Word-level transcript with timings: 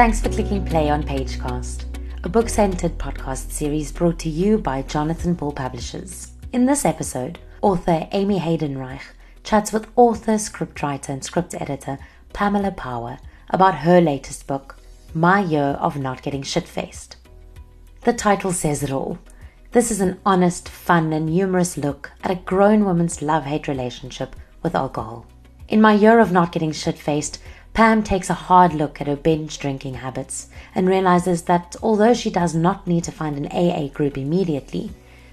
Thanks 0.00 0.22
for 0.22 0.30
clicking 0.30 0.64
play 0.64 0.88
on 0.88 1.02
Pagecast, 1.02 1.84
a 2.24 2.28
book 2.30 2.48
centered 2.48 2.96
podcast 2.96 3.50
series 3.50 3.92
brought 3.92 4.18
to 4.20 4.30
you 4.30 4.56
by 4.56 4.80
Jonathan 4.80 5.34
Ball 5.34 5.52
Publishers. 5.52 6.32
In 6.54 6.64
this 6.64 6.86
episode, 6.86 7.38
author 7.60 8.08
Amy 8.12 8.38
Heydenrych 8.38 9.02
chats 9.44 9.74
with 9.74 9.90
author, 9.96 10.36
scriptwriter, 10.36 11.10
and 11.10 11.22
script 11.22 11.54
editor 11.54 11.98
Pamela 12.32 12.70
Power 12.70 13.18
about 13.50 13.74
her 13.74 14.00
latest 14.00 14.46
book, 14.46 14.78
My 15.12 15.40
Year 15.40 15.76
of 15.78 15.98
Not 15.98 16.22
Getting 16.22 16.44
Shit 16.44 16.66
Faced. 16.66 17.16
The 18.04 18.14
title 18.14 18.54
says 18.54 18.82
it 18.82 18.90
all. 18.90 19.18
This 19.72 19.90
is 19.90 20.00
an 20.00 20.18
honest, 20.24 20.66
fun, 20.66 21.12
and 21.12 21.28
humorous 21.28 21.76
look 21.76 22.10
at 22.24 22.30
a 22.30 22.36
grown 22.36 22.86
woman's 22.86 23.20
love 23.20 23.44
hate 23.44 23.68
relationship 23.68 24.34
with 24.62 24.74
alcohol. 24.74 25.26
In 25.68 25.82
My 25.82 25.92
Year 25.92 26.20
of 26.20 26.32
Not 26.32 26.52
Getting 26.52 26.72
Shit 26.72 26.98
Faced, 26.98 27.38
Pam 27.72 28.02
takes 28.02 28.28
a 28.28 28.34
hard 28.34 28.74
look 28.74 29.00
at 29.00 29.06
her 29.06 29.16
binge 29.16 29.58
drinking 29.58 29.94
habits 29.94 30.48
and 30.74 30.88
realizes 30.88 31.42
that 31.42 31.76
although 31.82 32.14
she 32.14 32.30
does 32.30 32.54
not 32.54 32.86
need 32.86 33.04
to 33.04 33.12
find 33.12 33.36
an 33.36 33.46
AA 33.46 33.88
group 33.88 34.18
immediately, 34.18 34.90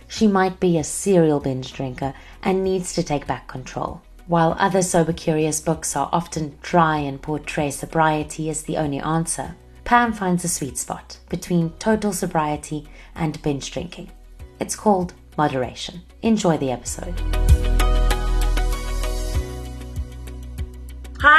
she 0.07 0.27
might 0.27 0.59
be 0.59 0.77
a 0.77 0.83
serial 0.83 1.39
binge 1.39 1.73
drinker 1.73 2.13
and 2.43 2.63
needs 2.63 2.93
to 2.93 3.03
take 3.03 3.27
back 3.27 3.47
control. 3.47 4.01
While 4.27 4.55
other 4.59 4.81
sober 4.81 5.13
curious 5.13 5.61
books 5.61 5.95
are 5.95 6.09
often 6.11 6.57
dry 6.61 6.97
and 6.97 7.21
portray 7.21 7.71
sobriety 7.71 8.49
as 8.49 8.63
the 8.63 8.77
only 8.77 8.99
answer, 8.99 9.55
Pam 9.83 10.11
finds 10.11 10.43
a 10.43 10.49
sweet 10.49 10.77
spot 10.77 11.17
between 11.29 11.71
total 11.79 12.11
sobriety 12.11 12.87
and 13.15 13.41
binge 13.41 13.71
drinking. 13.71 14.11
It's 14.59 14.75
called 14.75 15.13
moderation. 15.37 16.01
Enjoy 16.21 16.57
the 16.57 16.71
episode. 16.71 17.76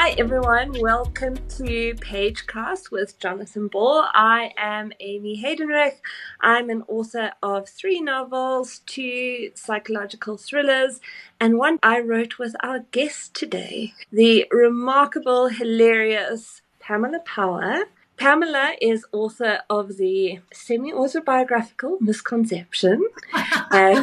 Hi 0.08 0.14
everyone, 0.16 0.72
welcome 0.80 1.36
to 1.58 1.92
Pagecast 1.96 2.90
with 2.90 3.18
Jonathan 3.18 3.68
Ball. 3.68 4.06
I 4.14 4.54
am 4.56 4.90
Amy 5.00 5.44
Heydenrych. 5.44 5.96
I'm 6.40 6.70
an 6.70 6.82
author 6.88 7.32
of 7.42 7.68
three 7.68 8.00
novels, 8.00 8.78
two 8.86 9.50
psychological 9.54 10.38
thrillers, 10.38 11.00
and 11.38 11.58
one 11.58 11.78
I 11.82 12.00
wrote 12.00 12.38
with 12.38 12.56
our 12.62 12.86
guest 12.90 13.34
today, 13.34 13.92
the 14.10 14.46
remarkable, 14.50 15.48
hilarious 15.48 16.62
Pamela 16.80 17.20
Power. 17.26 17.84
Pamela 18.18 18.72
is 18.82 19.06
author 19.12 19.60
of 19.70 19.96
the 19.96 20.40
semi 20.52 20.92
autobiographical 20.92 21.98
Ms 22.00 22.20
Conception. 22.20 23.00
uh, 23.32 24.02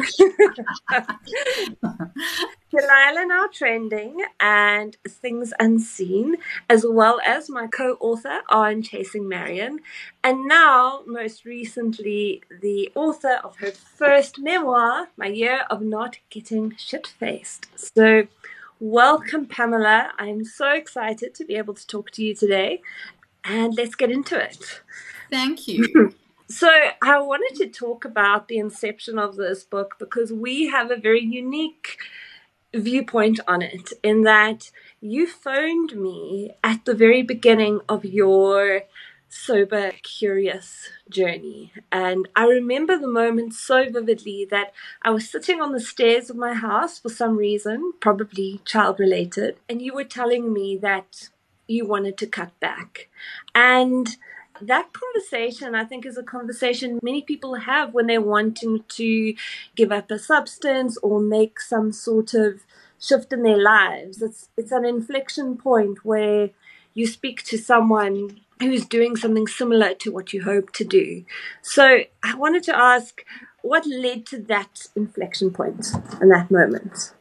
Delilah 2.70 3.26
Now 3.26 3.46
Trending 3.52 4.24
and 4.40 4.96
Things 5.06 5.52
Unseen, 5.60 6.36
as 6.68 6.84
well 6.88 7.20
as 7.26 7.50
my 7.50 7.66
co 7.66 7.98
author 8.00 8.40
on 8.48 8.82
Chasing 8.82 9.28
Marian, 9.28 9.80
and 10.24 10.46
now, 10.46 11.02
most 11.06 11.44
recently, 11.44 12.42
the 12.62 12.90
author 12.94 13.38
of 13.44 13.56
her 13.56 13.70
first 13.70 14.38
memoir, 14.38 15.08
My 15.16 15.26
Year 15.26 15.64
of 15.70 15.82
Not 15.82 16.18
Getting 16.30 16.74
Shit 16.76 17.06
Faced. 17.06 17.66
So, 17.76 18.26
welcome, 18.80 19.46
Pamela. 19.46 20.12
I'm 20.18 20.44
so 20.44 20.72
excited 20.72 21.34
to 21.34 21.44
be 21.44 21.54
able 21.54 21.74
to 21.74 21.86
talk 21.86 22.10
to 22.12 22.24
you 22.24 22.34
today 22.34 22.80
and 23.46 23.74
let's 23.76 23.94
get 23.94 24.10
into 24.10 24.38
it. 24.38 24.82
Thank 25.30 25.68
you. 25.68 26.14
so, 26.48 26.68
I 27.02 27.18
wanted 27.20 27.56
to 27.58 27.68
talk 27.68 28.04
about 28.04 28.48
the 28.48 28.58
inception 28.58 29.18
of 29.18 29.36
this 29.36 29.64
book 29.64 29.96
because 29.98 30.32
we 30.32 30.66
have 30.68 30.90
a 30.90 30.96
very 30.96 31.22
unique 31.22 31.98
viewpoint 32.74 33.40
on 33.48 33.62
it 33.62 33.92
in 34.02 34.22
that 34.22 34.70
you 35.00 35.26
phoned 35.26 35.96
me 35.96 36.52
at 36.62 36.84
the 36.84 36.94
very 36.94 37.22
beginning 37.22 37.80
of 37.88 38.04
your 38.04 38.82
sober 39.28 39.92
curious 40.02 40.88
journey 41.10 41.72
and 41.90 42.28
i 42.36 42.44
remember 42.46 42.96
the 42.98 43.08
moment 43.08 43.52
so 43.52 43.90
vividly 43.90 44.46
that 44.50 44.72
i 45.02 45.10
was 45.10 45.28
sitting 45.28 45.60
on 45.60 45.72
the 45.72 45.80
stairs 45.80 46.30
of 46.30 46.36
my 46.36 46.54
house 46.54 46.98
for 46.98 47.08
some 47.08 47.36
reason 47.36 47.92
probably 48.00 48.60
child 48.64 49.00
related 49.00 49.56
and 49.68 49.82
you 49.82 49.92
were 49.92 50.04
telling 50.04 50.52
me 50.52 50.76
that 50.76 51.28
you 51.66 51.86
wanted 51.86 52.16
to 52.18 52.26
cut 52.26 52.58
back. 52.60 53.08
And 53.54 54.16
that 54.60 54.92
conversation, 54.92 55.74
I 55.74 55.84
think, 55.84 56.06
is 56.06 56.16
a 56.16 56.22
conversation 56.22 56.98
many 57.02 57.22
people 57.22 57.54
have 57.54 57.92
when 57.92 58.06
they're 58.06 58.20
wanting 58.20 58.84
to 58.88 59.34
give 59.74 59.92
up 59.92 60.10
a 60.10 60.18
substance 60.18 60.96
or 60.98 61.20
make 61.20 61.60
some 61.60 61.92
sort 61.92 62.34
of 62.34 62.60
shift 62.98 63.32
in 63.32 63.42
their 63.42 63.62
lives. 63.62 64.22
It's 64.22 64.48
it's 64.56 64.72
an 64.72 64.84
inflection 64.84 65.56
point 65.56 66.04
where 66.04 66.50
you 66.94 67.06
speak 67.06 67.42
to 67.44 67.58
someone 67.58 68.40
who's 68.60 68.86
doing 68.86 69.16
something 69.16 69.46
similar 69.46 69.92
to 69.94 70.10
what 70.10 70.32
you 70.32 70.42
hope 70.42 70.72
to 70.72 70.84
do. 70.84 71.24
So 71.60 72.04
I 72.22 72.34
wanted 72.34 72.62
to 72.64 72.76
ask 72.76 73.22
what 73.66 73.84
led 73.86 74.24
to 74.26 74.38
that 74.42 74.86
inflection 74.94 75.50
point 75.50 75.88
and 76.20 76.30
that 76.30 76.50
moment? 76.50 77.12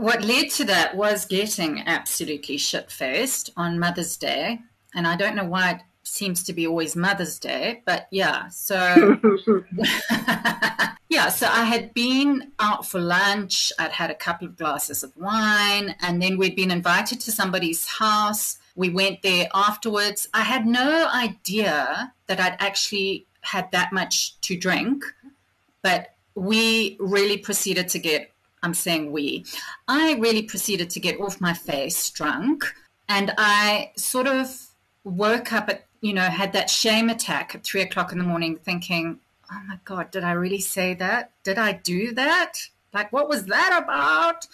What 0.00 0.22
led 0.22 0.50
to 0.50 0.64
that 0.64 0.96
was 0.96 1.24
getting 1.24 1.82
absolutely 1.86 2.56
shit 2.56 2.90
faced 2.90 3.50
on 3.56 3.78
Mother's 3.78 4.16
Day. 4.16 4.60
And 4.94 5.06
I 5.06 5.16
don't 5.16 5.36
know 5.36 5.44
why 5.44 5.70
it 5.72 5.80
seems 6.04 6.42
to 6.44 6.52
be 6.52 6.66
always 6.66 6.94
Mother's 6.94 7.38
Day, 7.38 7.82
but 7.84 8.06
yeah. 8.10 8.48
So, 8.48 8.76
yeah, 11.08 11.28
so 11.28 11.46
I 11.46 11.64
had 11.64 11.94
been 11.94 12.52
out 12.58 12.86
for 12.86 13.00
lunch. 13.00 13.72
I'd 13.78 13.92
had 13.92 14.10
a 14.10 14.14
couple 14.14 14.46
of 14.46 14.56
glasses 14.56 15.02
of 15.02 15.16
wine, 15.16 15.94
and 16.00 16.22
then 16.22 16.38
we'd 16.38 16.56
been 16.56 16.70
invited 16.70 17.20
to 17.20 17.32
somebody's 17.32 17.86
house. 17.86 18.58
We 18.76 18.90
went 18.90 19.22
there 19.22 19.48
afterwards. 19.54 20.28
I 20.34 20.42
had 20.42 20.66
no 20.66 21.08
idea 21.12 22.12
that 22.26 22.40
I'd 22.40 22.56
actually 22.58 23.26
had 23.40 23.70
that 23.72 23.92
much 23.92 24.40
to 24.42 24.56
drink, 24.56 25.04
but 25.82 26.14
we 26.34 26.96
really 26.98 27.36
proceeded 27.38 27.88
to 27.88 27.98
get 27.98 28.33
I'm 28.64 28.74
saying 28.74 29.12
we, 29.12 29.44
I 29.86 30.14
really 30.14 30.42
proceeded 30.42 30.90
to 30.90 31.00
get 31.00 31.20
off 31.20 31.40
my 31.40 31.52
face 31.52 32.10
drunk. 32.10 32.64
And 33.08 33.32
I 33.36 33.92
sort 33.96 34.26
of 34.26 34.48
woke 35.04 35.52
up 35.52 35.68
at, 35.68 35.84
you 36.00 36.14
know, 36.14 36.22
had 36.22 36.54
that 36.54 36.70
shame 36.70 37.10
attack 37.10 37.54
at 37.54 37.62
three 37.62 37.82
o'clock 37.82 38.10
in 38.10 38.18
the 38.18 38.24
morning 38.24 38.56
thinking, 38.56 39.20
oh 39.52 39.60
my 39.68 39.78
God, 39.84 40.10
did 40.10 40.24
I 40.24 40.32
really 40.32 40.60
say 40.60 40.94
that? 40.94 41.32
Did 41.44 41.58
I 41.58 41.72
do 41.72 42.14
that? 42.14 42.54
Like, 42.94 43.12
what 43.12 43.28
was 43.28 43.44
that 43.46 43.78
about? 43.82 44.46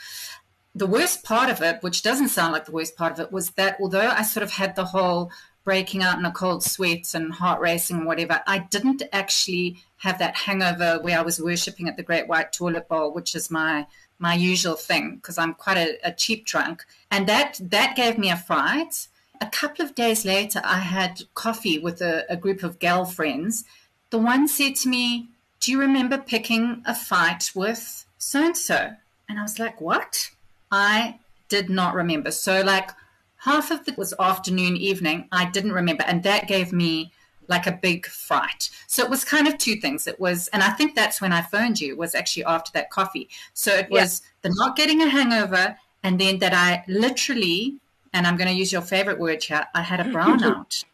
The 0.74 0.86
worst 0.86 1.22
part 1.22 1.48
of 1.48 1.62
it, 1.62 1.82
which 1.82 2.02
doesn't 2.02 2.28
sound 2.28 2.52
like 2.52 2.64
the 2.64 2.72
worst 2.72 2.96
part 2.96 3.12
of 3.12 3.20
it, 3.20 3.32
was 3.32 3.50
that 3.50 3.76
although 3.80 4.08
I 4.08 4.22
sort 4.22 4.42
of 4.42 4.50
had 4.50 4.74
the 4.74 4.86
whole 4.86 5.30
breaking 5.64 6.02
out 6.02 6.18
in 6.18 6.24
a 6.24 6.32
cold 6.32 6.62
sweat 6.62 7.14
and 7.14 7.32
heart 7.32 7.60
racing 7.60 7.98
and 7.98 8.06
whatever, 8.06 8.40
I 8.46 8.58
didn't 8.58 9.02
actually 9.12 9.82
have 9.98 10.18
that 10.18 10.36
hangover 10.36 10.98
where 11.02 11.18
I 11.18 11.22
was 11.22 11.40
worshipping 11.40 11.88
at 11.88 11.96
the 11.96 12.02
Great 12.02 12.28
White 12.28 12.52
Toilet 12.52 12.88
Bowl, 12.88 13.12
which 13.12 13.34
is 13.34 13.50
my 13.50 13.86
my 14.18 14.34
usual 14.34 14.74
thing 14.74 15.16
because 15.16 15.38
I'm 15.38 15.54
quite 15.54 15.78
a, 15.78 15.96
a, 16.04 16.12
cheap 16.12 16.44
drunk, 16.44 16.84
and 17.10 17.26
that 17.26 17.58
that 17.62 17.96
gave 17.96 18.18
me 18.18 18.30
a 18.30 18.36
fright. 18.36 19.08
A 19.40 19.46
couple 19.46 19.82
of 19.82 19.94
days 19.94 20.26
later, 20.26 20.60
I 20.62 20.80
had 20.80 21.22
coffee 21.34 21.78
with 21.78 22.02
a, 22.02 22.30
a 22.30 22.36
group 22.36 22.62
of 22.62 22.78
gal 22.78 23.06
friends. 23.06 23.64
The 24.10 24.18
one 24.18 24.46
said 24.46 24.76
to 24.76 24.88
me, 24.88 25.28
"Do 25.60 25.72
you 25.72 25.80
remember 25.80 26.18
picking 26.18 26.82
a 26.86 26.94
fight 26.94 27.50
with 27.54 28.04
so 28.18 28.44
and 28.44 28.56
so?" 28.56 28.94
And 29.28 29.38
I 29.38 29.42
was 29.42 29.58
like, 29.58 29.80
"What?" 29.80 30.30
I 30.70 31.18
did 31.48 31.68
not 31.68 31.94
remember. 31.94 32.30
So 32.30 32.62
like 32.62 32.90
half 33.40 33.70
of 33.70 33.86
it 33.88 33.98
was 33.98 34.14
afternoon, 34.18 34.76
evening. 34.76 35.28
I 35.32 35.50
didn't 35.50 35.72
remember, 35.72 36.04
and 36.06 36.22
that 36.22 36.48
gave 36.48 36.72
me 36.72 37.12
like 37.48 37.66
a 37.66 37.72
big 37.72 38.06
fright. 38.06 38.70
So 38.86 39.02
it 39.02 39.10
was 39.10 39.24
kind 39.24 39.48
of 39.48 39.58
two 39.58 39.76
things. 39.76 40.06
It 40.06 40.20
was, 40.20 40.48
and 40.48 40.62
I 40.62 40.70
think 40.70 40.94
that's 40.94 41.20
when 41.20 41.32
I 41.32 41.42
phoned 41.42 41.80
you, 41.80 41.96
was 41.96 42.14
actually 42.14 42.44
after 42.44 42.70
that 42.72 42.90
coffee. 42.90 43.28
So 43.54 43.74
it 43.74 43.90
was 43.90 44.22
yeah. 44.22 44.50
the 44.50 44.54
not 44.56 44.76
getting 44.76 45.02
a 45.02 45.08
hangover, 45.08 45.76
and 46.02 46.20
then 46.20 46.38
that 46.38 46.54
I 46.54 46.84
literally, 46.86 47.76
and 48.12 48.26
I'm 48.26 48.36
going 48.36 48.48
to 48.48 48.54
use 48.54 48.72
your 48.72 48.82
favorite 48.82 49.18
word 49.18 49.42
here, 49.42 49.66
I 49.74 49.82
had 49.82 50.00
a 50.00 50.04
brownout. 50.14 50.84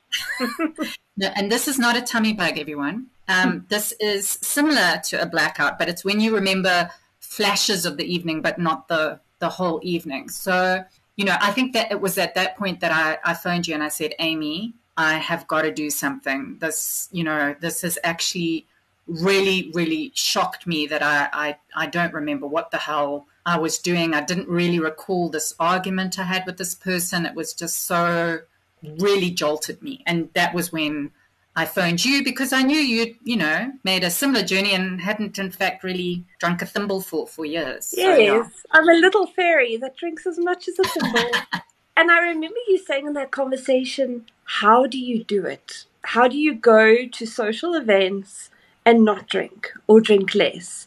no, 1.16 1.28
and 1.36 1.52
this 1.52 1.68
is 1.68 1.78
not 1.78 1.96
a 1.96 2.00
tummy 2.00 2.32
bug, 2.32 2.58
everyone. 2.58 3.06
Um, 3.28 3.66
this 3.68 3.92
is 4.00 4.28
similar 4.28 5.00
to 5.04 5.20
a 5.20 5.26
blackout, 5.26 5.78
but 5.78 5.88
it's 5.88 6.04
when 6.04 6.20
you 6.20 6.34
remember 6.34 6.90
flashes 7.20 7.84
of 7.84 7.96
the 7.96 8.04
evening, 8.04 8.40
but 8.40 8.58
not 8.58 8.88
the 8.88 9.20
the 9.38 9.48
whole 9.50 9.80
evening. 9.82 10.30
So, 10.30 10.82
you 11.16 11.24
know, 11.24 11.36
I 11.40 11.50
think 11.50 11.72
that 11.72 11.90
it 11.90 12.00
was 12.00 12.18
at 12.18 12.34
that 12.34 12.56
point 12.56 12.80
that 12.80 12.92
I, 12.92 13.30
I 13.30 13.34
phoned 13.34 13.66
you 13.66 13.74
and 13.74 13.82
I 13.82 13.88
said, 13.88 14.14
Amy, 14.18 14.74
I 14.96 15.14
have 15.14 15.46
got 15.46 15.62
to 15.62 15.72
do 15.72 15.90
something. 15.90 16.58
This, 16.60 17.08
you 17.10 17.24
know, 17.24 17.54
this 17.58 17.82
has 17.82 17.98
actually 18.04 18.66
really, 19.06 19.70
really 19.74 20.12
shocked 20.14 20.66
me 20.66 20.86
that 20.86 21.02
I, 21.02 21.28
I, 21.32 21.56
I 21.74 21.86
don't 21.86 22.12
remember 22.12 22.46
what 22.46 22.70
the 22.70 22.78
hell 22.78 23.26
I 23.46 23.58
was 23.58 23.78
doing. 23.78 24.14
I 24.14 24.20
didn't 24.22 24.48
really 24.48 24.78
recall 24.78 25.30
this 25.30 25.54
argument 25.58 26.18
I 26.18 26.24
had 26.24 26.44
with 26.44 26.58
this 26.58 26.74
person. 26.74 27.24
It 27.24 27.34
was 27.34 27.54
just 27.54 27.86
so 27.86 28.40
really 28.82 29.30
jolted 29.30 29.82
me. 29.82 30.02
And 30.06 30.28
that 30.34 30.54
was 30.54 30.72
when 30.72 31.12
I 31.56 31.64
phoned 31.64 32.04
you 32.04 32.22
because 32.22 32.52
I 32.52 32.62
knew 32.62 32.78
you, 32.78 33.14
you 33.24 33.36
know, 33.36 33.72
made 33.82 34.04
a 34.04 34.10
similar 34.10 34.44
journey 34.44 34.74
and 34.74 35.00
hadn't, 35.00 35.38
in 35.38 35.50
fact, 35.50 35.82
really 35.82 36.24
drunk 36.38 36.62
a 36.62 36.66
thimbleful 36.66 37.26
for 37.26 37.44
years. 37.44 37.94
Yes, 37.96 38.16
so, 38.16 38.22
yeah. 38.22 38.48
I'm 38.72 38.88
a 38.88 38.92
little 38.92 39.26
fairy 39.26 39.76
that 39.78 39.96
drinks 39.96 40.26
as 40.26 40.38
much 40.38 40.68
as 40.68 40.78
a 40.78 40.84
thimble. 40.84 41.30
And 41.98 42.10
I 42.10 42.18
remember 42.18 42.58
you 42.68 42.76
saying 42.76 43.06
in 43.06 43.14
that 43.14 43.30
conversation, 43.30 44.26
How 44.44 44.86
do 44.86 44.98
you 44.98 45.24
do 45.24 45.46
it? 45.46 45.86
how 46.06 46.28
do 46.28 46.38
you 46.38 46.54
go 46.54 47.04
to 47.04 47.26
social 47.26 47.74
events 47.74 48.48
and 48.84 49.04
not 49.04 49.28
drink 49.28 49.72
or 49.88 50.00
drink 50.00 50.36
less? 50.36 50.86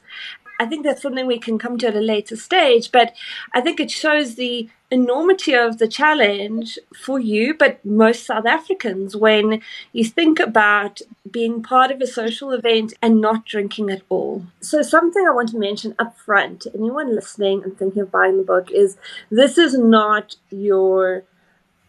I 0.60 0.66
think 0.66 0.84
that's 0.84 1.02
something 1.02 1.26
we 1.26 1.40
can 1.40 1.58
come 1.58 1.78
to 1.78 1.88
at 1.88 1.96
a 1.96 2.02
later 2.02 2.36
stage, 2.36 2.92
but 2.92 3.16
I 3.54 3.62
think 3.62 3.80
it 3.80 3.90
shows 3.90 4.36
the 4.36 4.70
enormity 4.92 5.54
of 5.54 5.78
the 5.78 5.88
challenge 5.88 6.78
for 6.94 7.18
you, 7.20 7.54
but 7.54 7.84
most 7.86 8.26
South 8.26 8.46
Africans, 8.46 9.16
when 9.16 9.62
you 9.94 10.04
think 10.04 10.40
about 10.40 11.02
being 11.32 11.64
part 11.64 11.92
of 11.92 12.02
a 12.02 12.08
social 12.08 12.52
event 12.52 12.94
and 13.02 13.22
not 13.22 13.46
drinking 13.46 13.90
at 13.90 14.02
all. 14.10 14.46
So, 14.60 14.82
something 14.82 15.26
I 15.26 15.34
want 15.34 15.50
to 15.50 15.60
mention 15.60 15.96
up 15.98 16.18
front 16.18 16.62
to 16.62 16.74
anyone 16.74 17.16
listening 17.16 17.64
and 17.64 17.78
thinking 17.78 18.02
of 18.02 18.12
buying 18.12 18.38
the 18.38 18.44
book 18.44 18.70
is 18.72 18.98
this 19.30 19.58
is 19.58 19.78
not 19.78 20.36
your 20.50 21.24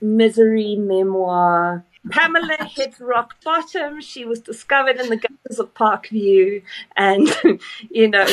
misery 0.01 0.77
memoir 0.77 1.85
Pamela 2.09 2.65
hit 2.65 2.99
rock 2.99 3.35
bottom. 3.45 4.01
She 4.01 4.25
was 4.25 4.41
discovered 4.41 4.99
in 4.99 5.11
the 5.11 5.17
gutters 5.17 5.59
of 5.59 5.75
Parkview, 5.75 6.63
and 6.97 7.29
you 7.91 8.09
know 8.09 8.27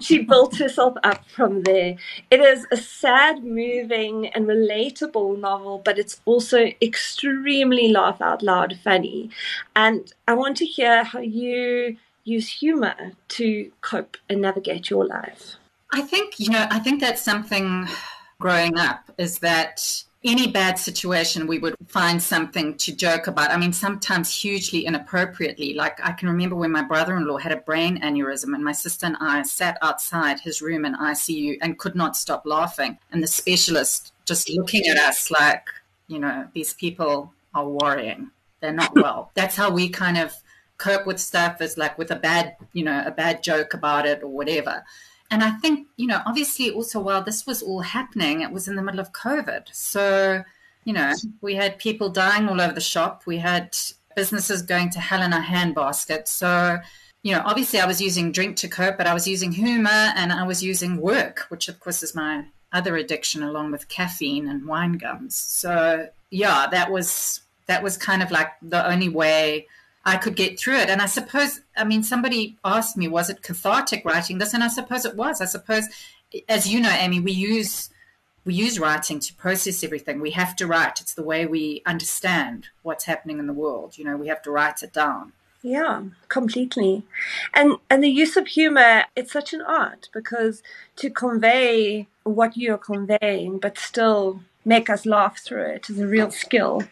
she 0.00 0.22
built 0.22 0.56
herself 0.56 0.96
up 1.02 1.24
from 1.30 1.62
there. 1.62 1.96
It 2.30 2.40
is 2.40 2.66
a 2.70 2.76
sad, 2.76 3.42
moving, 3.42 4.28
and 4.28 4.46
relatable 4.46 5.40
novel, 5.40 5.80
but 5.84 5.98
it's 5.98 6.20
also 6.26 6.70
extremely 6.82 7.88
laugh 7.88 8.20
out 8.20 8.42
loud 8.42 8.78
funny. 8.84 9.30
And 9.74 10.12
I 10.28 10.34
want 10.34 10.58
to 10.58 10.66
hear 10.66 11.02
how 11.02 11.20
you 11.20 11.96
use 12.24 12.48
humor 12.48 13.12
to 13.28 13.72
cope 13.80 14.18
and 14.28 14.42
navigate 14.42 14.90
your 14.90 15.06
life. 15.06 15.54
I 15.92 16.02
think 16.02 16.38
you 16.38 16.50
know. 16.50 16.66
I 16.70 16.78
think 16.80 17.00
that's 17.00 17.22
something 17.22 17.88
growing 18.38 18.76
up 18.76 19.10
is 19.16 19.38
that 19.38 20.04
any 20.26 20.48
bad 20.48 20.78
situation, 20.78 21.46
we 21.46 21.58
would 21.58 21.76
find 21.86 22.22
something 22.22 22.76
to 22.78 22.94
joke 22.94 23.26
about. 23.26 23.50
I 23.50 23.56
mean, 23.56 23.72
sometimes 23.72 24.34
hugely 24.34 24.84
inappropriately. 24.84 25.74
Like, 25.74 25.98
I 26.04 26.12
can 26.12 26.28
remember 26.28 26.56
when 26.56 26.72
my 26.72 26.82
brother 26.82 27.16
in 27.16 27.26
law 27.26 27.38
had 27.38 27.52
a 27.52 27.56
brain 27.56 28.00
aneurysm, 28.02 28.54
and 28.54 28.64
my 28.64 28.72
sister 28.72 29.06
and 29.06 29.16
I 29.20 29.42
sat 29.42 29.78
outside 29.82 30.40
his 30.40 30.60
room 30.60 30.84
in 30.84 30.94
ICU 30.94 31.58
and 31.62 31.78
could 31.78 31.94
not 31.94 32.16
stop 32.16 32.44
laughing. 32.44 32.98
And 33.12 33.22
the 33.22 33.28
specialist 33.28 34.12
just 34.24 34.50
looking 34.50 34.86
at 34.86 34.98
us 34.98 35.30
like, 35.30 35.66
you 36.08 36.18
know, 36.18 36.48
these 36.52 36.74
people 36.74 37.32
are 37.54 37.68
worrying. 37.68 38.30
They're 38.60 38.72
not 38.72 38.94
well. 38.96 39.30
That's 39.34 39.56
how 39.56 39.70
we 39.70 39.88
kind 39.88 40.18
of 40.18 40.34
cope 40.78 41.06
with 41.06 41.20
stuff, 41.20 41.60
is 41.60 41.78
like 41.78 41.96
with 41.96 42.10
a 42.10 42.16
bad, 42.16 42.56
you 42.72 42.84
know, 42.84 43.02
a 43.06 43.10
bad 43.10 43.42
joke 43.42 43.74
about 43.74 44.06
it 44.06 44.22
or 44.22 44.28
whatever. 44.28 44.84
And 45.30 45.42
I 45.42 45.50
think, 45.50 45.88
you 45.96 46.06
know, 46.06 46.20
obviously 46.26 46.70
also 46.70 47.00
while 47.00 47.22
this 47.22 47.46
was 47.46 47.62
all 47.62 47.80
happening, 47.80 48.42
it 48.42 48.52
was 48.52 48.68
in 48.68 48.76
the 48.76 48.82
middle 48.82 49.00
of 49.00 49.12
COVID. 49.12 49.66
So, 49.72 50.44
you 50.84 50.92
know, 50.92 51.12
we 51.40 51.54
had 51.54 51.78
people 51.78 52.08
dying 52.08 52.48
all 52.48 52.60
over 52.60 52.72
the 52.72 52.80
shop. 52.80 53.22
We 53.26 53.38
had 53.38 53.76
businesses 54.14 54.62
going 54.62 54.90
to 54.90 55.00
hell 55.00 55.22
in 55.22 55.32
a 55.32 55.40
handbasket. 55.40 56.28
So, 56.28 56.78
you 57.22 57.32
know, 57.32 57.42
obviously 57.44 57.80
I 57.80 57.86
was 57.86 58.00
using 58.00 58.30
drink 58.30 58.56
to 58.58 58.68
cope, 58.68 58.96
but 58.96 59.06
I 59.06 59.14
was 59.14 59.26
using 59.26 59.52
humor 59.52 59.90
and 59.90 60.32
I 60.32 60.44
was 60.44 60.62
using 60.62 60.98
work, 60.98 61.46
which 61.48 61.68
of 61.68 61.80
course 61.80 62.02
is 62.02 62.14
my 62.14 62.44
other 62.72 62.96
addiction 62.96 63.42
along 63.42 63.72
with 63.72 63.88
caffeine 63.88 64.48
and 64.48 64.66
wine 64.66 64.92
gums. 64.92 65.34
So 65.34 66.08
yeah, 66.30 66.66
that 66.70 66.90
was 66.90 67.40
that 67.66 67.82
was 67.82 67.96
kind 67.96 68.22
of 68.22 68.30
like 68.30 68.52
the 68.62 68.86
only 68.88 69.08
way 69.08 69.66
I 70.06 70.16
could 70.16 70.36
get 70.36 70.58
through 70.58 70.78
it. 70.78 70.88
And 70.88 71.02
I 71.02 71.06
suppose, 71.06 71.60
I 71.76 71.82
mean, 71.82 72.04
somebody 72.04 72.56
asked 72.64 72.96
me, 72.96 73.08
was 73.08 73.28
it 73.28 73.42
cathartic 73.42 74.04
writing 74.04 74.38
this? 74.38 74.54
And 74.54 74.62
I 74.62 74.68
suppose 74.68 75.04
it 75.04 75.16
was. 75.16 75.40
I 75.40 75.46
suppose, 75.46 75.88
as 76.48 76.68
you 76.68 76.80
know, 76.80 76.90
Amy, 76.90 77.18
we 77.20 77.32
use 77.32 77.90
we 78.44 78.54
use 78.54 78.78
writing 78.78 79.18
to 79.18 79.34
process 79.34 79.82
everything. 79.82 80.20
We 80.20 80.30
have 80.30 80.54
to 80.56 80.68
write. 80.68 81.00
It's 81.00 81.14
the 81.14 81.24
way 81.24 81.46
we 81.46 81.82
understand 81.84 82.68
what's 82.82 83.06
happening 83.06 83.40
in 83.40 83.48
the 83.48 83.52
world. 83.52 83.98
You 83.98 84.04
know, 84.04 84.16
we 84.16 84.28
have 84.28 84.40
to 84.42 84.52
write 84.52 84.84
it 84.84 84.92
down. 84.92 85.32
Yeah, 85.62 86.04
completely. 86.28 87.02
And 87.52 87.78
and 87.90 88.04
the 88.04 88.08
use 88.08 88.36
of 88.36 88.46
humor, 88.46 89.06
it's 89.16 89.32
such 89.32 89.52
an 89.52 89.62
art 89.62 90.08
because 90.14 90.62
to 90.96 91.10
convey 91.10 92.06
what 92.22 92.56
you're 92.56 92.78
conveying, 92.78 93.58
but 93.58 93.76
still 93.76 94.42
make 94.66 94.90
us 94.90 95.06
laugh 95.06 95.38
through 95.38 95.64
it 95.64 95.88
is 95.88 96.00
a 96.00 96.06
real 96.06 96.30
skill. 96.30 96.82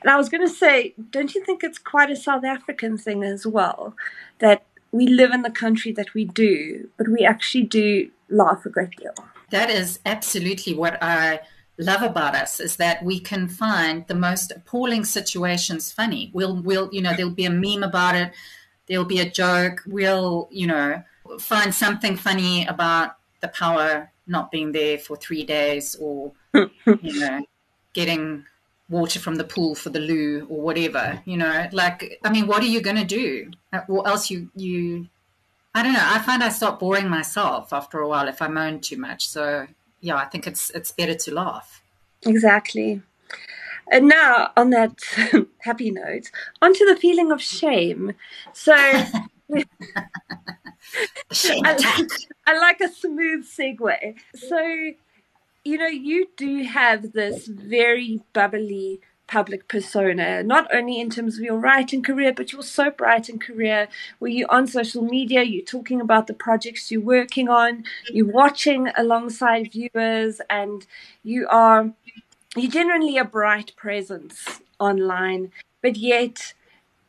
And 0.00 0.10
I 0.10 0.16
was 0.16 0.28
going 0.28 0.46
to 0.46 0.54
say, 0.54 0.94
don't 1.10 1.34
you 1.34 1.44
think 1.44 1.64
it's 1.64 1.78
quite 1.78 2.08
a 2.08 2.16
South 2.16 2.44
African 2.44 2.96
thing 2.96 3.24
as 3.24 3.44
well 3.46 3.94
that 4.38 4.64
we 4.92 5.08
live 5.08 5.32
in 5.32 5.42
the 5.42 5.50
country 5.50 5.92
that 5.92 6.14
we 6.14 6.24
do, 6.24 6.88
but 6.96 7.08
we 7.08 7.24
actually 7.24 7.64
do 7.64 8.08
laugh 8.30 8.64
a 8.64 8.70
great 8.70 8.96
deal? 8.96 9.14
That 9.50 9.68
is 9.68 9.98
absolutely 10.06 10.74
what 10.74 10.96
I 11.02 11.40
love 11.76 12.02
about 12.02 12.36
us 12.36 12.60
is 12.60 12.76
that 12.76 13.04
we 13.04 13.18
can 13.18 13.48
find 13.48 14.06
the 14.06 14.14
most 14.14 14.52
appalling 14.52 15.04
situations 15.04 15.90
funny. 15.90 16.30
We'll 16.32 16.62
we'll 16.62 16.88
you 16.92 17.02
know 17.02 17.14
there'll 17.14 17.32
be 17.32 17.46
a 17.46 17.50
meme 17.50 17.82
about 17.82 18.14
it, 18.14 18.32
there'll 18.86 19.04
be 19.04 19.18
a 19.18 19.28
joke. 19.28 19.82
We'll 19.86 20.48
you 20.52 20.68
know 20.68 21.02
find 21.40 21.74
something 21.74 22.16
funny 22.16 22.64
about 22.66 23.16
the 23.44 23.48
power 23.48 24.10
not 24.26 24.50
being 24.50 24.72
there 24.72 24.96
for 24.98 25.16
three 25.16 25.44
days 25.44 25.96
or 26.00 26.32
you 26.54 26.70
know, 27.20 27.44
getting 27.92 28.44
water 28.88 29.18
from 29.18 29.34
the 29.36 29.44
pool 29.44 29.74
for 29.74 29.90
the 29.90 30.00
loo 30.00 30.46
or 30.48 30.60
whatever, 30.60 31.22
you 31.26 31.36
know, 31.36 31.68
like, 31.72 32.18
I 32.24 32.30
mean, 32.30 32.46
what 32.46 32.62
are 32.62 32.72
you 32.74 32.80
going 32.80 32.96
to 32.96 33.04
do? 33.04 33.50
Uh, 33.72 33.80
or 33.88 34.06
else 34.08 34.30
you, 34.30 34.50
you, 34.56 35.08
I 35.74 35.82
don't 35.82 35.92
know. 35.92 36.02
I 36.02 36.18
find 36.20 36.42
I 36.42 36.48
start 36.48 36.80
boring 36.80 37.08
myself 37.08 37.72
after 37.72 37.98
a 37.98 38.08
while 38.08 38.28
if 38.28 38.40
I 38.40 38.48
moan 38.48 38.80
too 38.80 38.96
much. 38.96 39.28
So 39.28 39.66
yeah, 40.00 40.16
I 40.16 40.24
think 40.24 40.46
it's, 40.46 40.70
it's 40.70 40.90
better 40.90 41.14
to 41.14 41.34
laugh. 41.34 41.82
Exactly. 42.26 43.02
And 43.90 44.08
now, 44.08 44.50
on 44.56 44.70
that 44.70 44.98
happy 45.58 45.90
note, 45.90 46.30
onto 46.62 46.86
the 46.86 46.96
feeling 46.96 47.30
of 47.30 47.42
shame. 47.42 48.14
So, 48.54 48.74
I, 51.64 51.76
like, 51.76 52.10
I 52.46 52.58
like 52.58 52.80
a 52.80 52.88
smooth 52.88 53.46
segue. 53.46 54.14
So, 54.34 54.58
you 55.64 55.78
know, 55.78 55.86
you 55.86 56.28
do 56.36 56.62
have 56.64 57.12
this 57.12 57.46
very 57.46 58.20
bubbly 58.32 59.00
public 59.26 59.68
persona, 59.68 60.42
not 60.42 60.72
only 60.72 61.00
in 61.00 61.08
terms 61.10 61.38
of 61.38 61.44
your 61.44 61.58
writing 61.58 62.02
career, 62.02 62.32
but 62.32 62.52
your 62.52 62.62
soap 62.62 63.00
writing 63.00 63.38
career, 63.38 63.88
where 64.18 64.30
you're 64.30 64.50
on 64.50 64.66
social 64.66 65.02
media, 65.02 65.42
you're 65.42 65.64
talking 65.64 66.00
about 66.00 66.26
the 66.26 66.34
projects 66.34 66.90
you're 66.90 67.00
working 67.00 67.48
on, 67.48 67.84
you're 68.10 68.30
watching 68.30 68.90
alongside 68.96 69.72
viewers, 69.72 70.40
and 70.50 70.86
you 71.22 71.46
are 71.48 71.92
you're 72.56 72.70
generally 72.70 73.16
a 73.18 73.24
bright 73.24 73.74
presence 73.76 74.60
online, 74.78 75.50
but 75.82 75.96
yet 75.96 76.54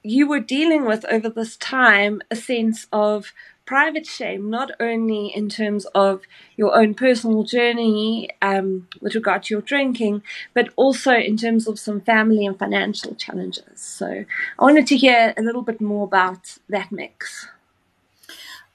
you 0.06 0.28
were 0.28 0.40
dealing 0.40 0.86
with 0.86 1.04
over 1.06 1.30
this 1.30 1.58
time 1.58 2.22
a 2.30 2.36
sense 2.36 2.88
of 2.94 3.34
private 3.66 4.06
shame, 4.06 4.52
not 4.52 4.70
only 4.80 5.28
in 5.36 5.50
terms 5.50 5.86
of 5.96 6.22
your 6.56 6.78
own 6.78 6.94
personal 6.94 7.44
journey 7.44 8.30
um, 8.42 8.88
with 9.02 9.16
regard 9.16 9.42
to 9.42 9.56
your 9.56 9.62
drinking, 9.62 10.22
but 10.54 10.70
also 10.76 11.14
in 11.14 11.36
terms 11.36 11.68
of 11.68 11.80
some 11.80 12.00
family 12.00 12.46
and 12.46 12.60
financial 12.60 13.16
challenges. 13.16 13.82
So 13.82 14.26
I 14.60 14.64
wanted 14.64 14.86
to 14.88 14.98
hear 14.98 15.34
a 15.36 15.42
little 15.42 15.64
bit 15.64 15.82
more 15.82 16.04
about 16.04 16.60
that 16.70 16.92
mix. 16.92 17.48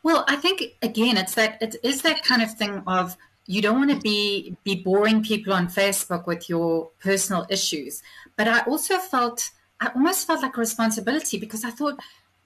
Well, 0.02 0.24
I 0.26 0.34
think 0.34 0.62
again, 0.82 1.16
it's 1.16 1.34
that 1.34 1.58
it 1.62 1.76
is 1.84 2.02
that 2.02 2.24
kind 2.24 2.42
of 2.42 2.52
thing 2.54 2.82
of 2.86 3.16
you 3.46 3.62
don't 3.62 3.78
want 3.78 3.90
to 3.90 4.00
be 4.00 4.56
be 4.64 4.74
boring 4.74 5.22
people 5.22 5.52
on 5.52 5.68
Facebook 5.68 6.26
with 6.26 6.48
your 6.48 6.90
personal 7.00 7.46
issues, 7.50 8.02
but 8.36 8.48
I 8.48 8.60
also 8.62 8.98
felt 8.98 9.50
I 9.80 9.88
almost 9.94 10.26
felt 10.26 10.42
like 10.42 10.56
a 10.56 10.60
responsibility 10.60 11.38
because 11.38 11.64
I 11.64 11.70
thought 11.70 12.00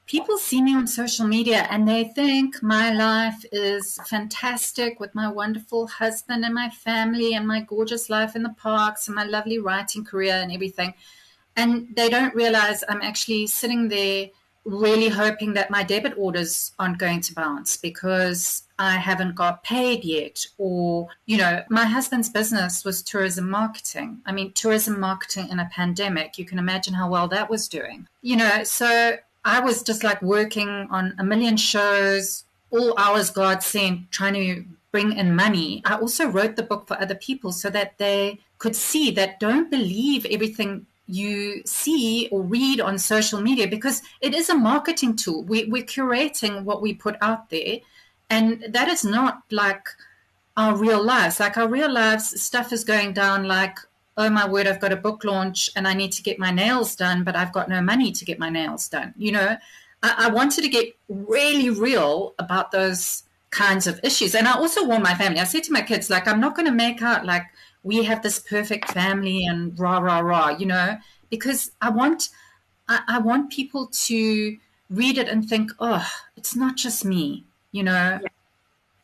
people 0.07 0.39
see 0.39 0.63
me 0.63 0.75
on 0.75 0.87
social 0.87 1.27
media 1.27 1.67
and 1.71 1.89
they 1.89 2.05
think 2.05 2.63
my 2.63 2.93
life 2.93 3.45
is 3.51 3.99
fantastic 4.07 5.01
with 5.01 5.15
my 5.15 5.29
wonderful 5.29 5.87
husband 5.87 6.45
and 6.45 6.55
my 6.55 6.69
family 6.71 7.35
and 7.35 7.47
my 7.47 7.61
gorgeous 7.61 8.11
life 8.11 8.37
in 8.37 8.43
the 8.43 8.51
parks 8.51 9.09
and 9.09 9.17
my 9.17 9.25
lovely 9.25 9.59
writing 9.59 10.05
career 10.05 10.35
and 10.35 10.53
everything. 10.53 10.95
And 11.57 11.89
they 11.97 12.09
don't 12.09 12.35
realize 12.35 12.85
I'm 12.89 13.03
actually 13.03 13.47
sitting 13.47 13.89
there 13.89 14.29
really 14.65 15.09
hoping 15.09 15.55
that 15.55 15.71
my 15.71 15.83
debit 15.83 16.15
orders 16.17 16.73
aren't 16.79 16.99
going 16.99 17.21
to 17.21 17.35
bounce 17.35 17.77
because 17.77 18.63
I 18.79 18.97
haven't 18.97 19.35
got 19.35 19.63
paid 19.63 20.05
yet. 20.05 20.47
Or, 20.59 21.09
you 21.27 21.37
know, 21.37 21.63
my 21.69 21.85
husband's 21.85 22.29
business 22.29 22.85
was 22.85 23.03
tourism 23.03 23.51
marketing. 23.51 24.21
I 24.27 24.33
mean, 24.33 24.53
tourism 24.53 24.99
marketing 24.99 25.49
in 25.51 25.61
a 25.61 25.71
pandemic, 25.73 26.39
you 26.39 26.45
can 26.45 26.59
imagine 26.59 26.95
how 26.95 27.09
well 27.11 27.29
that 27.29 27.51
was 27.51 27.69
doing. 27.69 28.09
You 28.23 28.37
know, 28.37 28.65
so 28.65 29.17
I 29.45 29.61
was 29.61 29.83
just 29.83 30.03
like 30.03 30.23
working 30.23 30.89
on 30.91 31.15
a 31.19 31.25
million 31.25 31.57
shows, 31.57 32.45
all 32.71 32.99
hours 32.99 33.31
God 33.31 33.63
sent, 33.63 34.11
trying 34.11 34.35
to 34.35 34.65
bring 34.91 35.13
in 35.13 35.35
money. 35.35 35.83
I 35.85 35.97
also 35.97 36.27
wrote 36.27 36.57
the 36.57 36.63
book 36.63 36.89
for 36.89 36.99
other 37.01 37.15
people 37.17 37.53
so 37.53 37.69
that 37.71 37.99
they 37.99 38.39
could 38.59 38.77
see 38.77 39.11
that 39.11 39.41
don't 39.41 39.71
believe 39.71 40.25
everything 40.27 40.87
you 41.07 41.63
see 41.67 42.29
or 42.33 42.43
read 42.43 42.81
on 42.81 42.99
social 42.99 43.41
media 43.41 43.69
because 43.69 44.03
it 44.21 44.35
is 44.35 44.49
a 44.49 44.55
marketing 44.55 45.17
tool. 45.17 45.43
We, 45.45 45.65
we're 45.65 45.85
curating 45.85 46.65
what 46.65 46.81
we 46.81 46.95
put 46.95 47.17
out 47.21 47.51
there, 47.51 47.79
and 48.31 48.65
that 48.69 48.89
is 48.89 49.05
not 49.05 49.43
like 49.51 49.87
our 50.57 50.77
real 50.77 51.03
lives. 51.03 51.41
Like 51.41 51.57
our 51.57 51.69
real 51.69 51.93
lives, 51.93 52.41
stuff 52.41 52.73
is 52.73 52.85
going 52.85 53.13
down 53.13 53.45
like 53.45 53.79
oh 54.17 54.31
my 54.31 54.49
word, 54.49 54.67
I've 54.67 54.81
got 54.81 54.93
a 54.93 54.97
book 54.97 55.25
launch 55.25 55.71
and 55.75 55.89
I 55.89 55.95
need 55.95 56.13
to 56.13 56.23
get 56.23 56.39
my 56.39 56.51
nails 56.51 56.95
done, 56.95 57.25
but 57.25 57.37
I've 57.37 57.53
got 57.53 57.69
no 57.69 57.81
money 57.81 58.13
to 58.13 58.25
get 58.25 58.39
my 58.39 58.49
nails 58.49 58.89
done. 58.89 59.15
You 59.17 59.33
know, 59.33 59.57
I, 60.03 60.15
I 60.19 60.31
wanted 60.31 60.63
to 60.63 60.69
get 60.69 60.97
really 61.09 61.71
real 61.71 62.35
about 62.39 62.71
those 62.71 63.25
kinds 63.51 63.87
of 63.87 64.01
issues. 64.03 64.35
And 64.35 64.47
I 64.47 64.53
also 64.53 64.85
warned 64.85 65.03
my 65.03 65.15
family, 65.15 65.41
I 65.41 65.45
said 65.45 65.65
to 65.65 65.73
my 65.73 65.83
kids, 65.83 66.11
like, 66.11 66.29
I'm 66.29 66.41
not 66.41 66.55
going 66.55 66.67
to 66.67 66.73
make 66.73 67.03
out 67.03 67.25
like 67.25 67.45
we 67.85 68.03
have 68.03 68.23
this 68.23 68.39
perfect 68.41 68.91
family 68.91 69.47
and 69.47 69.79
rah, 69.79 69.99
rah, 69.99 70.21
rah, 70.21 70.49
you 70.49 70.67
know, 70.67 70.97
because 71.31 71.71
I 71.81 71.91
want, 71.91 72.31
I, 72.89 73.01
I 73.07 73.19
want 73.19 73.53
people 73.53 73.87
to 74.07 74.57
read 74.91 75.19
it 75.19 75.29
and 75.29 75.49
think, 75.49 75.71
oh, 75.79 76.11
it's 76.37 76.57
not 76.57 76.77
just 76.77 77.05
me, 77.05 77.45
you 77.71 77.85
know. 77.85 78.19
Yeah. 78.23 78.29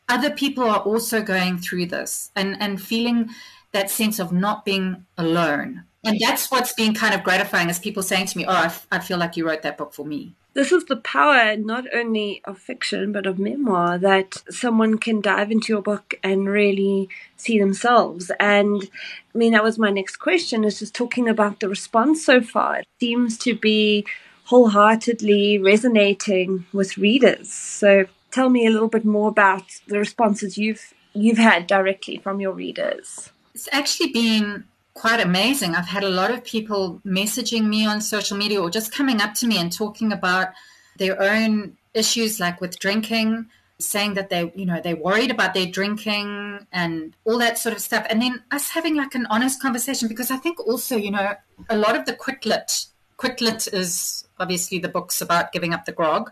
Other 0.09 0.31
people 0.31 0.65
are 0.65 0.79
also 0.79 1.21
going 1.21 1.59
through 1.59 1.85
this 1.85 2.31
and, 2.35 2.57
and 2.59 2.81
feeling 2.81 3.29
that 3.71 3.89
sense 3.89 4.19
of 4.19 4.33
not 4.33 4.65
being 4.65 5.05
alone. 5.17 5.85
And 6.03 6.19
that's 6.19 6.49
what's 6.49 6.73
been 6.73 6.93
kind 6.93 7.13
of 7.13 7.23
gratifying 7.23 7.69
is 7.69 7.79
people 7.79 8.03
saying 8.03 8.27
to 8.27 8.37
me, 8.37 8.45
Oh, 8.45 8.51
I, 8.51 8.65
f- 8.65 8.87
I 8.91 8.99
feel 8.99 9.17
like 9.17 9.37
you 9.37 9.47
wrote 9.47 9.61
that 9.61 9.77
book 9.77 9.93
for 9.93 10.05
me. 10.05 10.33
This 10.53 10.71
is 10.71 10.85
the 10.85 10.97
power 10.97 11.55
not 11.55 11.85
only 11.93 12.41
of 12.43 12.57
fiction 12.57 13.11
but 13.11 13.25
of 13.25 13.39
memoir 13.39 13.97
that 13.99 14.43
someone 14.49 14.97
can 14.97 15.21
dive 15.21 15.49
into 15.49 15.71
your 15.71 15.81
book 15.81 16.15
and 16.23 16.49
really 16.49 17.07
see 17.37 17.59
themselves. 17.59 18.31
And 18.39 18.89
I 19.33 19.37
mean, 19.37 19.53
that 19.53 19.63
was 19.63 19.79
my 19.79 19.91
next 19.91 20.17
question 20.17 20.63
is 20.63 20.79
just 20.79 20.93
talking 20.93 21.29
about 21.29 21.59
the 21.59 21.69
response 21.69 22.25
so 22.25 22.41
far. 22.41 22.79
It 22.79 22.87
seems 22.99 23.37
to 23.39 23.55
be 23.55 24.05
wholeheartedly 24.45 25.59
resonating 25.59 26.65
with 26.73 26.97
readers. 26.97 27.49
So 27.53 28.05
tell 28.31 28.49
me 28.49 28.65
a 28.65 28.69
little 28.71 28.89
bit 28.89 29.05
more 29.05 29.29
about 29.29 29.63
the 29.87 29.99
responses 29.99 30.57
you've 30.57 30.93
you've 31.13 31.37
had 31.37 31.67
directly 31.67 32.17
from 32.17 32.41
your 32.41 32.51
readers. 32.51 33.31
It's 33.53 33.69
actually 33.71 34.11
been 34.11 34.65
quite 34.93 35.19
amazing. 35.19 35.75
I've 35.75 35.87
had 35.87 36.03
a 36.03 36.09
lot 36.09 36.31
of 36.31 36.43
people 36.43 37.01
messaging 37.05 37.65
me 37.65 37.85
on 37.85 38.01
social 38.01 38.37
media 38.37 38.61
or 38.61 38.69
just 38.69 38.93
coming 38.93 39.21
up 39.21 39.33
to 39.35 39.47
me 39.47 39.57
and 39.57 39.71
talking 39.71 40.11
about 40.11 40.49
their 40.97 41.21
own 41.21 41.77
issues, 41.93 42.39
like 42.39 42.61
with 42.61 42.79
drinking, 42.79 43.47
saying 43.79 44.13
that 44.13 44.29
they, 44.29 44.51
you 44.55 44.65
know, 44.65 44.79
they're 44.81 44.95
worried 44.95 45.31
about 45.31 45.53
their 45.53 45.65
drinking 45.65 46.67
and 46.71 47.15
all 47.25 47.37
that 47.39 47.57
sort 47.57 47.75
of 47.75 47.81
stuff. 47.81 48.05
And 48.09 48.21
then 48.21 48.43
us 48.51 48.69
having 48.69 48.95
like 48.95 49.15
an 49.15 49.25
honest 49.29 49.61
conversation 49.61 50.07
because 50.07 50.31
I 50.31 50.37
think 50.37 50.59
also, 50.59 50.97
you 50.97 51.11
know, 51.11 51.35
a 51.69 51.77
lot 51.77 51.95
of 51.95 52.05
the 52.05 52.13
quit 52.13 52.45
lit 52.45 53.67
is 53.73 54.27
obviously 54.39 54.79
the 54.79 54.89
books 54.89 55.21
about 55.21 55.51
giving 55.51 55.73
up 55.73 55.85
the 55.85 55.91
grog. 55.91 56.31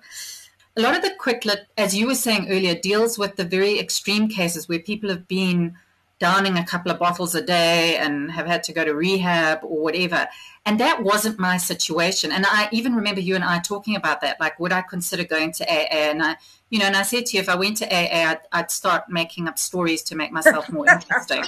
A 0.78 0.82
lot 0.82 0.96
of 0.96 1.02
the 1.02 1.12
quit 1.18 1.46
lit, 1.46 1.68
as 1.78 1.96
you 1.96 2.08
were 2.08 2.16
saying 2.16 2.50
earlier, 2.50 2.76
deals 2.76 3.18
with 3.18 3.36
the 3.36 3.44
very 3.44 3.80
extreme 3.80 4.28
cases 4.28 4.70
where 4.70 4.80
people 4.80 5.10
have 5.10 5.28
been 5.28 5.76
downing 6.20 6.58
a 6.58 6.66
couple 6.66 6.92
of 6.92 7.00
bottles 7.00 7.34
a 7.34 7.42
day 7.42 7.98
and 7.98 8.32
have 8.32 8.46
had 8.46 8.64
to 8.64 8.74
go 8.74 8.84
to 8.84 8.94
rehab 8.94 9.60
or 9.64 9.82
whatever. 9.82 10.28
And 10.66 10.80
that 10.80 11.02
wasn't 11.02 11.40
my 11.40 11.58
situation. 11.58 12.32
And 12.32 12.46
I 12.48 12.68
even 12.72 12.94
remember 12.94 13.22
you 13.22 13.36
and 13.36 13.44
I 13.44 13.60
talking 13.60 13.96
about 13.96 14.22
that. 14.22 14.40
Like, 14.40 14.60
would 14.60 14.74
I 14.74 14.82
consider 14.82 15.24
going 15.24 15.54
to 15.54 15.64
AA? 15.66 15.88
And 15.92 16.22
I, 16.22 16.36
you 16.70 16.80
know, 16.80 16.86
and 16.86 16.96
I 16.96 17.04
said 17.04 17.26
to 17.28 17.38
you, 17.38 17.42
if 17.42 17.50
I 17.50 17.56
went 17.56 17.78
to 17.78 17.88
AA, 17.88 18.32
I'd, 18.32 18.40
I'd 18.52 18.72
start 18.72 19.10
making 19.10 19.48
up 19.48 19.58
stories 19.58 20.04
to 20.04 20.16
make 20.16 20.32
myself 20.32 20.70
more 20.70 20.88
interesting, 20.92 21.46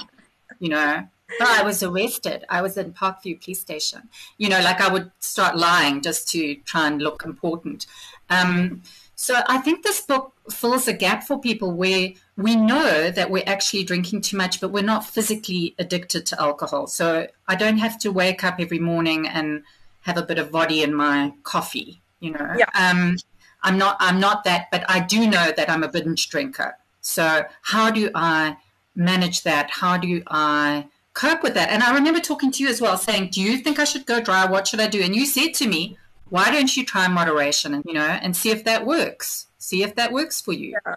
you 0.58 0.70
know. 0.70 1.06
But 1.38 1.48
I 1.48 1.62
was 1.62 1.82
arrested. 1.82 2.44
I 2.48 2.60
was 2.62 2.76
in 2.76 2.92
Parkview 2.92 3.42
Police 3.42 3.60
Station. 3.60 4.08
You 4.38 4.48
know, 4.48 4.60
like 4.60 4.80
I 4.80 4.92
would 4.92 5.10
start 5.18 5.56
lying 5.56 6.02
just 6.02 6.28
to 6.30 6.56
try 6.56 6.86
and 6.86 7.00
look 7.00 7.24
important. 7.24 7.86
Um, 8.28 8.82
so 9.22 9.40
I 9.46 9.58
think 9.58 9.84
this 9.84 10.00
book 10.00 10.32
fills 10.50 10.88
a 10.88 10.92
gap 10.92 11.22
for 11.22 11.38
people 11.38 11.70
where 11.70 12.08
we 12.36 12.56
know 12.56 13.08
that 13.08 13.30
we're 13.30 13.44
actually 13.46 13.84
drinking 13.84 14.22
too 14.22 14.36
much, 14.36 14.60
but 14.60 14.70
we're 14.70 14.82
not 14.82 15.08
physically 15.08 15.76
addicted 15.78 16.26
to 16.26 16.42
alcohol. 16.42 16.88
So 16.88 17.28
I 17.46 17.54
don't 17.54 17.78
have 17.78 18.00
to 18.00 18.10
wake 18.10 18.42
up 18.42 18.56
every 18.58 18.80
morning 18.80 19.28
and 19.28 19.62
have 20.00 20.16
a 20.16 20.22
bit 20.22 20.40
of 20.40 20.50
vodka 20.50 20.82
in 20.82 20.92
my 20.92 21.34
coffee. 21.44 22.02
You 22.18 22.32
know, 22.32 22.52
yeah. 22.58 22.64
um, 22.74 23.16
I'm 23.62 23.78
not. 23.78 23.96
I'm 24.00 24.18
not 24.18 24.42
that, 24.42 24.66
but 24.72 24.84
I 24.90 24.98
do 24.98 25.30
know 25.30 25.52
that 25.56 25.70
I'm 25.70 25.84
a 25.84 25.88
binge 25.88 26.28
drinker. 26.28 26.76
So 27.00 27.44
how 27.62 27.92
do 27.92 28.10
I 28.16 28.56
manage 28.96 29.44
that? 29.44 29.70
How 29.70 29.98
do 29.98 30.20
I 30.26 30.88
cope 31.14 31.44
with 31.44 31.54
that? 31.54 31.68
And 31.70 31.84
I 31.84 31.94
remember 31.94 32.18
talking 32.18 32.50
to 32.50 32.62
you 32.64 32.68
as 32.68 32.80
well, 32.80 32.98
saying, 32.98 33.28
"Do 33.30 33.40
you 33.40 33.58
think 33.58 33.78
I 33.78 33.84
should 33.84 34.04
go 34.04 34.20
dry? 34.20 34.46
What 34.46 34.66
should 34.66 34.80
I 34.80 34.88
do?" 34.88 35.00
And 35.00 35.14
you 35.14 35.26
said 35.26 35.54
to 35.54 35.68
me, 35.68 35.96
why 36.32 36.50
don't 36.50 36.74
you 36.78 36.84
try 36.86 37.06
moderation 37.08 37.74
and 37.74 37.84
you 37.86 37.92
know 37.92 38.12
and 38.24 38.34
see 38.34 38.50
if 38.50 38.64
that 38.64 38.86
works. 38.86 39.46
See 39.58 39.82
if 39.82 39.94
that 39.96 40.12
works 40.12 40.40
for 40.40 40.54
you. 40.54 40.70
Yeah. 40.70 40.94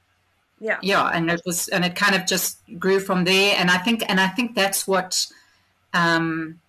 Yeah. 0.62 0.80
Yeah 0.82 1.08
and 1.13 1.30
it 1.30 1.42
was 1.46 1.68
and 1.68 1.84
it 1.84 1.96
kind 1.96 2.15
of 2.15 2.25
just 2.25 2.60
grew 2.80 3.01
from 3.01 3.25
there. 3.25 3.54
And 3.60 3.70
i 3.70 3.77
think 3.77 4.04
and 4.08 4.20
i 4.22 4.27
think 4.27 4.56
that's 4.56 4.88
what 4.88 5.27
um, 5.94 6.60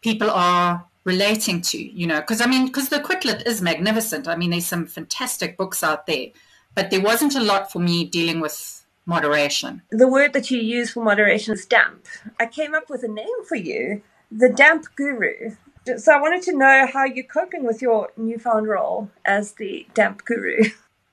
people 0.00 0.30
are 0.30 0.84
relating 1.04 1.60
to 1.60 1.78
you 1.78 2.06
know 2.06 2.20
because 2.20 2.40
i 2.40 2.46
mean 2.46 2.66
because 2.66 2.88
the 2.88 3.00
quit 3.00 3.26
lit 3.26 3.46
is 3.46 3.60
magnificent. 3.60 4.26
I 4.26 4.36
mean 4.36 4.50
there's 4.50 4.66
some 4.66 4.86
fantastic 4.86 5.58
books 5.58 5.84
out 5.84 6.06
there 6.06 6.28
but 6.74 6.90
there 6.90 7.02
wasn't 7.02 7.34
a 7.36 7.40
lot 7.52 7.70
for 7.70 7.78
me 7.78 8.04
dealing 8.04 8.40
with 8.40 8.84
moderation. 9.06 9.82
The 9.90 10.08
word 10.08 10.32
that 10.32 10.50
you 10.50 10.58
use 10.58 10.92
for 10.92 11.04
moderation 11.04 11.52
is 11.52 11.66
damp. 11.66 12.06
I 12.40 12.46
came 12.46 12.74
up 12.74 12.88
with 12.88 13.02
a 13.04 13.08
name 13.22 13.40
for 13.46 13.56
you 13.56 14.02
the 14.32 14.48
damp 14.48 14.86
guru 14.96 15.56
so 15.98 16.12
I 16.12 16.20
wanted 16.20 16.42
to 16.42 16.56
know 16.56 16.86
how 16.92 17.04
you're 17.04 17.24
coping 17.24 17.64
with 17.64 17.82
your 17.82 18.10
newfound 18.16 18.68
role 18.68 19.10
as 19.24 19.52
the 19.52 19.86
damp 19.94 20.24
guru. 20.24 20.64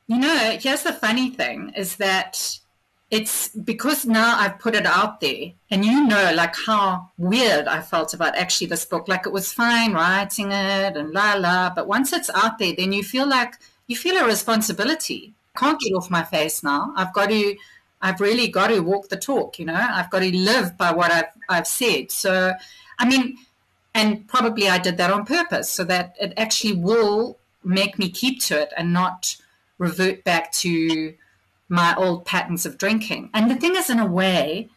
You 0.08 0.18
know, 0.18 0.58
here's 0.60 0.84
the 0.84 0.92
funny 0.92 1.30
thing 1.30 1.72
is 1.76 1.96
that 1.96 2.60
it's 3.12 3.50
because 3.50 4.06
now 4.06 4.38
I've 4.40 4.58
put 4.60 4.74
it 4.76 4.86
out 4.86 5.20
there 5.20 5.52
and 5.70 5.86
you 5.86 6.06
know 6.06 6.34
like 6.34 6.56
how 6.66 7.12
weird 7.18 7.68
I 7.68 7.82
felt 7.82 8.14
about 8.14 8.38
actually 8.38 8.68
this 8.68 8.86
book. 8.86 9.08
Like 9.08 9.26
it 9.26 9.34
was 9.34 9.52
fine 9.52 9.94
writing 9.94 10.52
it 10.52 10.98
and 10.98 11.12
la 11.12 11.36
la, 11.36 11.70
but 11.74 11.88
once 11.88 12.14
it's 12.14 12.30
out 12.30 12.58
there, 12.58 12.74
then 12.76 12.94
you 12.94 13.04
feel 13.04 13.28
like 13.28 13.56
you 13.88 13.96
feel 13.98 14.18
a 14.18 14.26
responsibility. 14.26 15.34
I 15.56 15.60
can't 15.60 15.80
get 15.80 15.94
off 15.94 16.10
my 16.10 16.24
face 16.24 16.64
now. 16.64 16.94
I've 16.96 17.14
got 17.14 17.30
to 17.30 17.56
I've 18.02 18.20
really 18.20 18.48
got 18.48 18.68
to 18.68 18.80
walk 18.80 19.10
the 19.10 19.18
talk, 19.18 19.60
you 19.60 19.66
know. 19.66 19.76
I've 19.76 20.10
got 20.10 20.20
to 20.20 20.36
live 20.36 20.78
by 20.78 20.92
what 20.92 21.12
I've 21.12 21.32
I've 21.50 21.68
said. 21.68 22.12
So 22.12 22.54
I 22.98 23.06
mean 23.06 23.38
and 23.94 24.28
probably 24.28 24.70
I 24.70 24.78
did 24.78 24.98
that 24.98 25.12
on 25.12 25.26
purpose 25.26 25.70
so 25.70 25.84
that 25.86 26.16
it 26.20 26.34
actually 26.38 26.74
will 26.74 27.38
make 27.64 28.00
me 28.00 28.10
keep 28.10 28.42
to 28.42 28.60
it 28.62 28.74
and 28.78 28.94
not 28.94 29.36
revert 29.78 30.24
back 30.24 30.52
to 30.54 31.14
my 31.68 31.96
old 31.96 32.26
patterns 32.26 32.66
of 32.66 32.78
drinking. 32.78 33.30
And 33.34 33.50
the 33.50 33.56
thing 33.56 33.76
is, 33.76 33.90
in 33.90 34.00
a 34.00 34.06
way, 34.06 34.70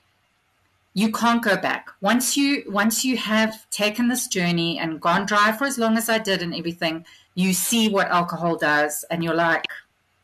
you 0.95 1.11
can't 1.11 1.43
go 1.43 1.57
back 1.57 1.89
once 2.01 2.37
you 2.37 2.63
once 2.69 3.05
you 3.05 3.17
have 3.17 3.69
taken 3.71 4.09
this 4.09 4.29
journey 4.29 4.79
and 4.79 5.01
gone 5.01 5.27
dry 5.27 5.51
for 5.51 5.65
as 5.65 5.77
long 5.77 5.97
as 5.97 6.09
I 6.09 6.19
did 6.19 6.41
and 6.41 6.55
everything. 6.55 7.05
You 7.35 7.53
see 7.53 7.89
what 7.89 8.09
alcohol 8.09 8.57
does, 8.57 9.05
and 9.11 9.25
you're 9.25 9.35
like, 9.35 9.65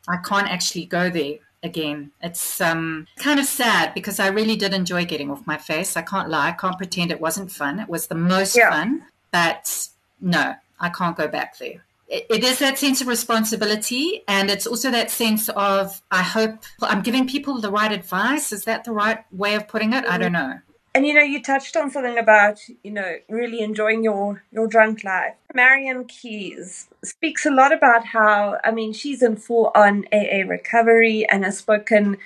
I 0.08 0.18
can't 0.18 0.48
actually 0.48 0.86
go 0.86 1.10
there 1.10 1.38
again. 1.62 2.12
It's 2.22 2.60
um, 2.60 3.06
kind 3.16 3.40
of 3.40 3.46
sad 3.46 3.94
because 3.94 4.18
I 4.20 4.28
really 4.28 4.56
did 4.56 4.72
enjoy 4.72 5.04
getting 5.04 5.30
off 5.30 5.46
my 5.46 5.56
face. 5.56 5.96
I 5.96 6.02
can't 6.02 6.28
lie. 6.28 6.48
I 6.48 6.52
can't 6.52 6.78
pretend 6.78 7.10
it 7.10 7.20
wasn't 7.20 7.52
fun. 7.52 7.80
It 7.80 7.88
was 7.88 8.06
the 8.06 8.14
most 8.14 8.56
yeah. 8.56 8.70
fun. 8.70 9.04
But 9.30 9.88
no, 10.20 10.54
I 10.78 10.88
can't 10.88 11.16
go 11.16 11.28
back 11.28 11.58
there. 11.58 11.84
It, 12.08 12.26
it 12.28 12.44
is 12.44 12.58
that 12.58 12.78
sense 12.78 13.00
of 13.00 13.06
responsibility. 13.06 14.22
And 14.26 14.50
it's 14.50 14.66
also 14.66 14.90
that 14.90 15.10
sense 15.10 15.48
of, 15.50 16.02
I 16.10 16.22
hope 16.22 16.62
I'm 16.82 17.02
giving 17.02 17.28
people 17.28 17.60
the 17.60 17.70
right 17.70 17.92
advice. 17.92 18.52
Is 18.52 18.64
that 18.64 18.84
the 18.84 18.92
right 18.92 19.24
way 19.30 19.54
of 19.54 19.68
putting 19.68 19.92
it? 19.92 20.04
I 20.06 20.18
don't 20.18 20.32
know. 20.32 20.58
And 20.94 21.06
you 21.06 21.14
know, 21.14 21.22
you 21.22 21.40
touched 21.40 21.76
on 21.76 21.90
something 21.90 22.18
about, 22.18 22.60
you 22.82 22.90
know, 22.90 23.16
really 23.28 23.60
enjoying 23.60 24.02
your 24.02 24.42
your 24.50 24.66
drunk 24.66 25.04
life. 25.04 25.34
Marian 25.54 26.04
Keyes 26.04 26.88
speaks 27.04 27.46
a 27.46 27.50
lot 27.50 27.72
about 27.72 28.06
how, 28.06 28.58
I 28.64 28.72
mean, 28.72 28.92
she's 28.92 29.22
in 29.22 29.36
full 29.36 29.70
on 29.74 30.06
AA 30.12 30.42
recovery 30.46 31.26
and 31.30 31.44
has 31.44 31.58
spoken 31.58 32.18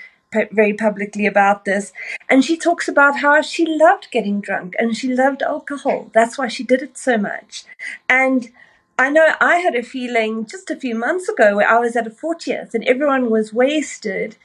very 0.50 0.72
publicly 0.72 1.26
about 1.26 1.64
this. 1.64 1.92
And 2.28 2.44
she 2.44 2.56
talks 2.56 2.88
about 2.88 3.18
how 3.18 3.40
she 3.42 3.66
loved 3.66 4.08
getting 4.10 4.40
drunk 4.40 4.74
and 4.78 4.96
she 4.96 5.14
loved 5.14 5.42
alcohol. 5.42 6.10
That's 6.12 6.38
why 6.38 6.48
she 6.48 6.64
did 6.64 6.82
it 6.82 6.98
so 6.98 7.18
much. 7.18 7.64
And 8.08 8.50
I 8.98 9.10
know 9.10 9.34
I 9.40 9.56
had 9.56 9.74
a 9.74 9.82
feeling 9.82 10.46
just 10.46 10.70
a 10.70 10.76
few 10.76 10.94
months 10.94 11.28
ago 11.28 11.56
where 11.56 11.68
I 11.68 11.78
was 11.78 11.96
at 11.96 12.06
a 12.06 12.10
40th 12.10 12.74
and 12.74 12.84
everyone 12.84 13.30
was 13.30 13.52
wasted 13.52 14.36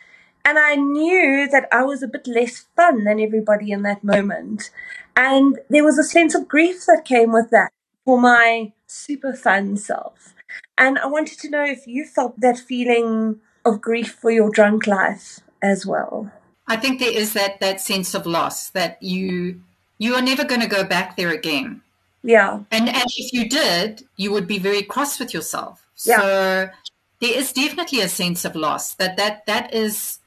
and 0.46 0.58
I 0.58 0.76
knew 0.76 1.48
that 1.52 1.68
I 1.72 1.84
was 1.84 2.02
a 2.02 2.08
bit 2.08 2.28
less 2.28 2.66
fun 2.76 3.04
than 3.04 3.20
everybody 3.20 3.72
in 3.72 3.84
that 3.84 4.04
moment. 4.04 4.72
And 5.16 5.60
there 5.70 5.84
was 5.84 5.98
a 5.98 6.04
sense 6.04 6.34
of 6.34 6.48
grief 6.48 6.86
that 6.86 7.06
came 7.06 7.32
with 7.32 7.50
that 7.52 7.72
for 8.06 8.20
my 8.20 8.72
super 8.88 9.34
fun 9.34 9.78
self. 9.78 10.34
And 10.78 10.98
I 10.98 11.08
wanted 11.08 11.40
to 11.40 11.50
know 11.50 11.64
if 11.64 11.86
you 11.86 12.06
felt 12.06 12.40
that 12.40 12.58
feeling 12.58 13.40
of 13.66 13.82
grief 13.82 14.14
for 14.14 14.32
your 14.32 14.50
drunk 14.50 14.88
life 14.88 15.40
as 15.62 15.86
well. 15.86 16.32
I 16.68 16.78
think 16.78 17.00
there 17.00 17.12
is 17.12 17.34
that 17.34 17.60
that 17.60 17.82
sense 17.82 18.14
of 18.14 18.26
loss 18.26 18.70
that 18.70 19.02
you 19.02 19.62
you 19.98 20.16
are 20.16 20.22
never 20.22 20.46
going 20.46 20.62
to 20.62 20.68
go 20.68 20.84
back 20.84 21.18
there 21.18 21.32
again. 21.32 21.82
Yeah. 22.24 22.62
And 22.72 22.88
and 22.88 23.06
if 23.18 23.34
you 23.34 23.50
did, 23.50 24.04
you 24.16 24.32
would 24.32 24.48
be 24.48 24.60
very 24.60 24.84
cross 24.84 25.20
with 25.20 25.34
yourself. 25.34 25.86
Yeah. 26.06 26.20
So 26.20 26.70
there 27.20 27.38
is 27.38 27.52
definitely 27.52 28.02
a 28.02 28.08
sense 28.08 28.46
of 28.46 28.56
loss 28.56 28.94
that 28.96 29.18
that 29.18 29.46
that 29.48 29.74
is 29.74 30.19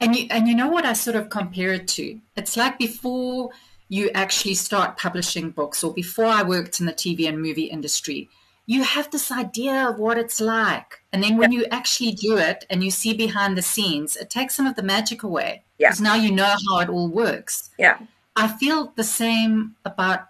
and 0.00 0.16
you 0.16 0.26
and 0.30 0.48
you 0.48 0.54
know 0.54 0.68
what 0.68 0.84
I 0.84 0.92
sort 0.92 1.16
of 1.16 1.30
compare 1.30 1.72
it 1.72 1.88
to? 1.88 2.20
It's 2.36 2.56
like 2.56 2.78
before 2.78 3.50
you 3.88 4.10
actually 4.14 4.54
start 4.54 4.98
publishing 4.98 5.50
books, 5.50 5.84
or 5.84 5.92
before 5.92 6.26
I 6.26 6.42
worked 6.42 6.80
in 6.80 6.86
the 6.86 6.92
TV 6.92 7.28
and 7.28 7.40
movie 7.40 7.64
industry, 7.64 8.28
you 8.66 8.82
have 8.82 9.10
this 9.10 9.30
idea 9.30 9.88
of 9.88 9.98
what 9.98 10.18
it's 10.18 10.40
like. 10.40 11.02
And 11.12 11.22
then 11.22 11.36
when 11.36 11.52
yeah. 11.52 11.60
you 11.60 11.66
actually 11.70 12.12
do 12.12 12.36
it 12.36 12.64
and 12.70 12.82
you 12.82 12.90
see 12.90 13.14
behind 13.14 13.56
the 13.56 13.62
scenes, 13.62 14.16
it 14.16 14.30
takes 14.30 14.54
some 14.54 14.66
of 14.66 14.74
the 14.74 14.82
magic 14.82 15.22
away. 15.22 15.62
Because 15.78 16.00
yeah. 16.00 16.04
now 16.04 16.14
you 16.14 16.32
know 16.32 16.54
how 16.68 16.80
it 16.80 16.88
all 16.88 17.08
works. 17.08 17.70
Yeah. 17.78 17.98
I 18.36 18.48
feel 18.48 18.92
the 18.96 19.04
same 19.04 19.76
about 19.84 20.28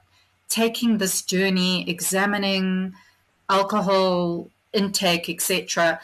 taking 0.48 0.98
this 0.98 1.22
journey, 1.22 1.88
examining 1.88 2.94
alcohol 3.48 4.50
intake, 4.72 5.28
etc 5.28 6.00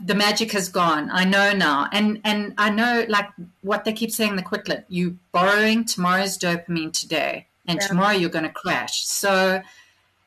the 0.00 0.14
magic 0.14 0.52
has 0.52 0.68
gone. 0.68 1.10
I 1.12 1.24
know 1.24 1.52
now, 1.52 1.88
and 1.92 2.20
and 2.24 2.54
I 2.56 2.70
know 2.70 3.04
like 3.08 3.28
what 3.62 3.84
they 3.84 3.92
keep 3.92 4.10
saying 4.10 4.36
the 4.36 4.42
quit 4.42 4.68
lit. 4.68 4.84
You 4.88 5.18
borrowing 5.32 5.84
tomorrow's 5.84 6.38
dopamine 6.38 6.92
today, 6.92 7.46
and 7.66 7.80
yeah. 7.80 7.86
tomorrow 7.86 8.14
you're 8.14 8.30
going 8.30 8.44
to 8.44 8.50
crash. 8.50 9.04
So 9.06 9.62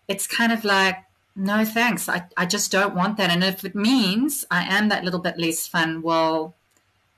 it's 0.08 0.28
kind 0.28 0.52
of 0.52 0.66
like 0.66 0.98
no 1.36 1.64
thanks. 1.64 2.10
I 2.10 2.24
I 2.36 2.46
just 2.46 2.72
don't 2.72 2.96
want 2.96 3.18
that. 3.18 3.30
And 3.30 3.44
if 3.44 3.64
it 3.64 3.76
means 3.76 4.46
I 4.52 4.64
am 4.64 4.90
that 4.90 5.06
little 5.06 5.22
bit 5.22 5.38
less 5.38 5.68
fun, 5.68 6.02
well, 6.02 6.54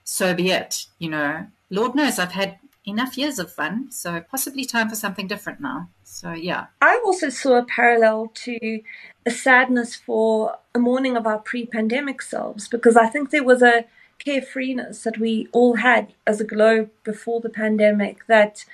so 0.04 0.34
be 0.34 0.52
it. 0.52 0.86
You 1.00 1.10
know, 1.10 1.48
Lord 1.72 1.96
knows 1.96 2.20
I've 2.20 2.34
had 2.34 2.60
enough 2.86 3.18
years 3.18 3.40
of 3.40 3.52
fun, 3.52 3.92
so 3.92 4.22
possibly 4.30 4.66
time 4.66 4.90
for 4.90 4.96
something 4.96 5.28
different 5.28 5.60
now. 5.60 5.90
So 6.04 6.34
yeah, 6.34 6.68
I 6.82 7.02
also 7.04 7.30
saw 7.30 7.58
a 7.58 7.66
parallel 7.66 8.32
to 8.46 8.82
a 9.26 9.32
sadness 9.32 9.96
for 9.96 10.58
a 10.76 10.80
mourning 10.80 11.16
of 11.16 11.28
our 11.28 11.40
pre-pandemic 11.40 12.22
selves 12.22 12.68
because 12.68 12.98
I 12.98 13.08
think 13.08 13.30
there 13.30 13.44
was 13.44 13.62
a 13.62 13.86
carefreeness 14.26 15.04
that 15.04 15.18
we 15.18 15.48
all 15.52 15.76
had 15.76 16.14
as 16.26 16.40
a 16.40 16.46
globe 16.46 16.90
before 17.04 17.42
the 17.42 17.50
pandemic 17.50 18.26
that 18.28 18.66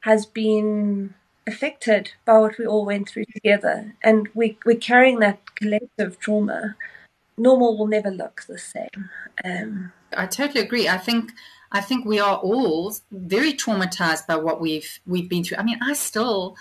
has 0.00 0.26
been 0.26 1.14
affected 1.46 2.12
by 2.24 2.38
what 2.38 2.58
we 2.58 2.66
all 2.66 2.84
went 2.84 3.08
through 3.08 3.24
together, 3.26 3.94
and 4.02 4.28
we 4.34 4.58
we're 4.64 4.76
carrying 4.76 5.18
that 5.20 5.54
collective 5.56 6.18
trauma. 6.18 6.76
Normal 7.36 7.76
will 7.76 7.88
never 7.88 8.10
look 8.10 8.44
the 8.46 8.58
same. 8.58 9.10
Um, 9.44 9.92
I 10.16 10.26
totally 10.26 10.60
agree. 10.62 10.88
I 10.88 10.98
think 10.98 11.32
I 11.72 11.80
think 11.80 12.06
we 12.06 12.20
are 12.20 12.36
all 12.36 12.94
very 13.10 13.52
traumatized 13.52 14.26
by 14.26 14.36
what 14.36 14.60
we've 14.60 15.00
we've 15.06 15.28
been 15.28 15.44
through. 15.44 15.58
I 15.58 15.62
mean, 15.62 15.78
I 15.82 15.92
still 15.94 16.56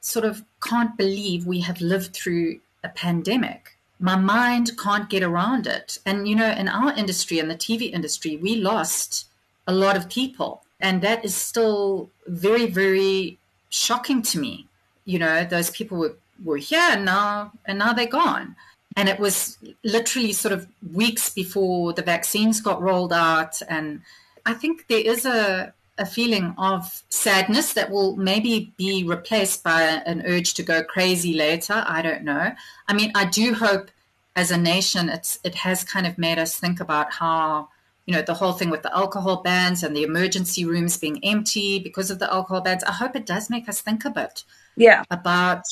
sort 0.00 0.24
of 0.24 0.44
can't 0.62 0.96
believe 0.96 1.46
we 1.46 1.60
have 1.60 1.80
lived 1.80 2.14
through 2.14 2.60
a 2.82 2.88
pandemic. 2.88 3.76
My 4.00 4.16
mind 4.16 4.78
can't 4.78 5.10
get 5.10 5.22
around 5.22 5.66
it. 5.66 5.98
And, 6.06 6.26
you 6.26 6.34
know, 6.34 6.50
in 6.50 6.68
our 6.68 6.92
industry, 6.94 7.38
in 7.38 7.48
the 7.48 7.54
TV 7.54 7.92
industry, 7.92 8.36
we 8.36 8.56
lost 8.56 9.26
a 9.66 9.74
lot 9.74 9.96
of 9.96 10.08
people. 10.08 10.62
And 10.80 11.02
that 11.02 11.24
is 11.24 11.34
still 11.34 12.08
very, 12.26 12.66
very 12.66 13.38
shocking 13.68 14.22
to 14.22 14.38
me. 14.38 14.66
You 15.04 15.18
know, 15.18 15.44
those 15.44 15.70
people 15.70 15.98
were, 15.98 16.16
were 16.42 16.56
here 16.56 16.88
and 16.90 17.04
now, 17.04 17.52
and 17.66 17.78
now 17.78 17.92
they're 17.92 18.06
gone. 18.06 18.56
And 18.96 19.08
it 19.08 19.20
was 19.20 19.58
literally 19.84 20.32
sort 20.32 20.52
of 20.52 20.66
weeks 20.92 21.30
before 21.30 21.92
the 21.92 22.02
vaccines 22.02 22.60
got 22.60 22.82
rolled 22.82 23.12
out. 23.12 23.60
And 23.68 24.00
I 24.46 24.54
think 24.54 24.88
there 24.88 25.00
is 25.00 25.24
a, 25.26 25.72
a 26.00 26.06
feeling 26.06 26.54
of 26.58 27.04
sadness 27.10 27.74
that 27.74 27.90
will 27.90 28.16
maybe 28.16 28.72
be 28.76 29.04
replaced 29.04 29.62
by 29.62 29.82
an 29.82 30.22
urge 30.26 30.54
to 30.54 30.62
go 30.62 30.82
crazy 30.82 31.34
later. 31.34 31.84
I 31.86 32.02
don't 32.02 32.24
know. 32.24 32.52
I 32.88 32.92
mean, 32.94 33.12
I 33.14 33.26
do 33.26 33.54
hope 33.54 33.90
as 34.34 34.50
a 34.50 34.56
nation, 34.56 35.08
it's 35.10 35.38
it 35.44 35.54
has 35.56 35.84
kind 35.84 36.06
of 36.06 36.16
made 36.16 36.38
us 36.38 36.56
think 36.56 36.80
about 36.80 37.12
how 37.12 37.68
you 38.06 38.14
know 38.14 38.22
the 38.22 38.34
whole 38.34 38.54
thing 38.54 38.70
with 38.70 38.82
the 38.82 38.96
alcohol 38.96 39.42
bans 39.42 39.82
and 39.82 39.94
the 39.94 40.02
emergency 40.02 40.64
rooms 40.64 40.96
being 40.96 41.22
empty 41.22 41.78
because 41.78 42.10
of 42.10 42.18
the 42.18 42.32
alcohol 42.32 42.62
bans. 42.62 42.82
I 42.84 42.92
hope 42.92 43.14
it 43.14 43.26
does 43.26 43.50
make 43.50 43.68
us 43.68 43.80
think 43.80 44.04
a 44.04 44.10
bit, 44.10 44.44
yeah, 44.76 45.04
about 45.10 45.64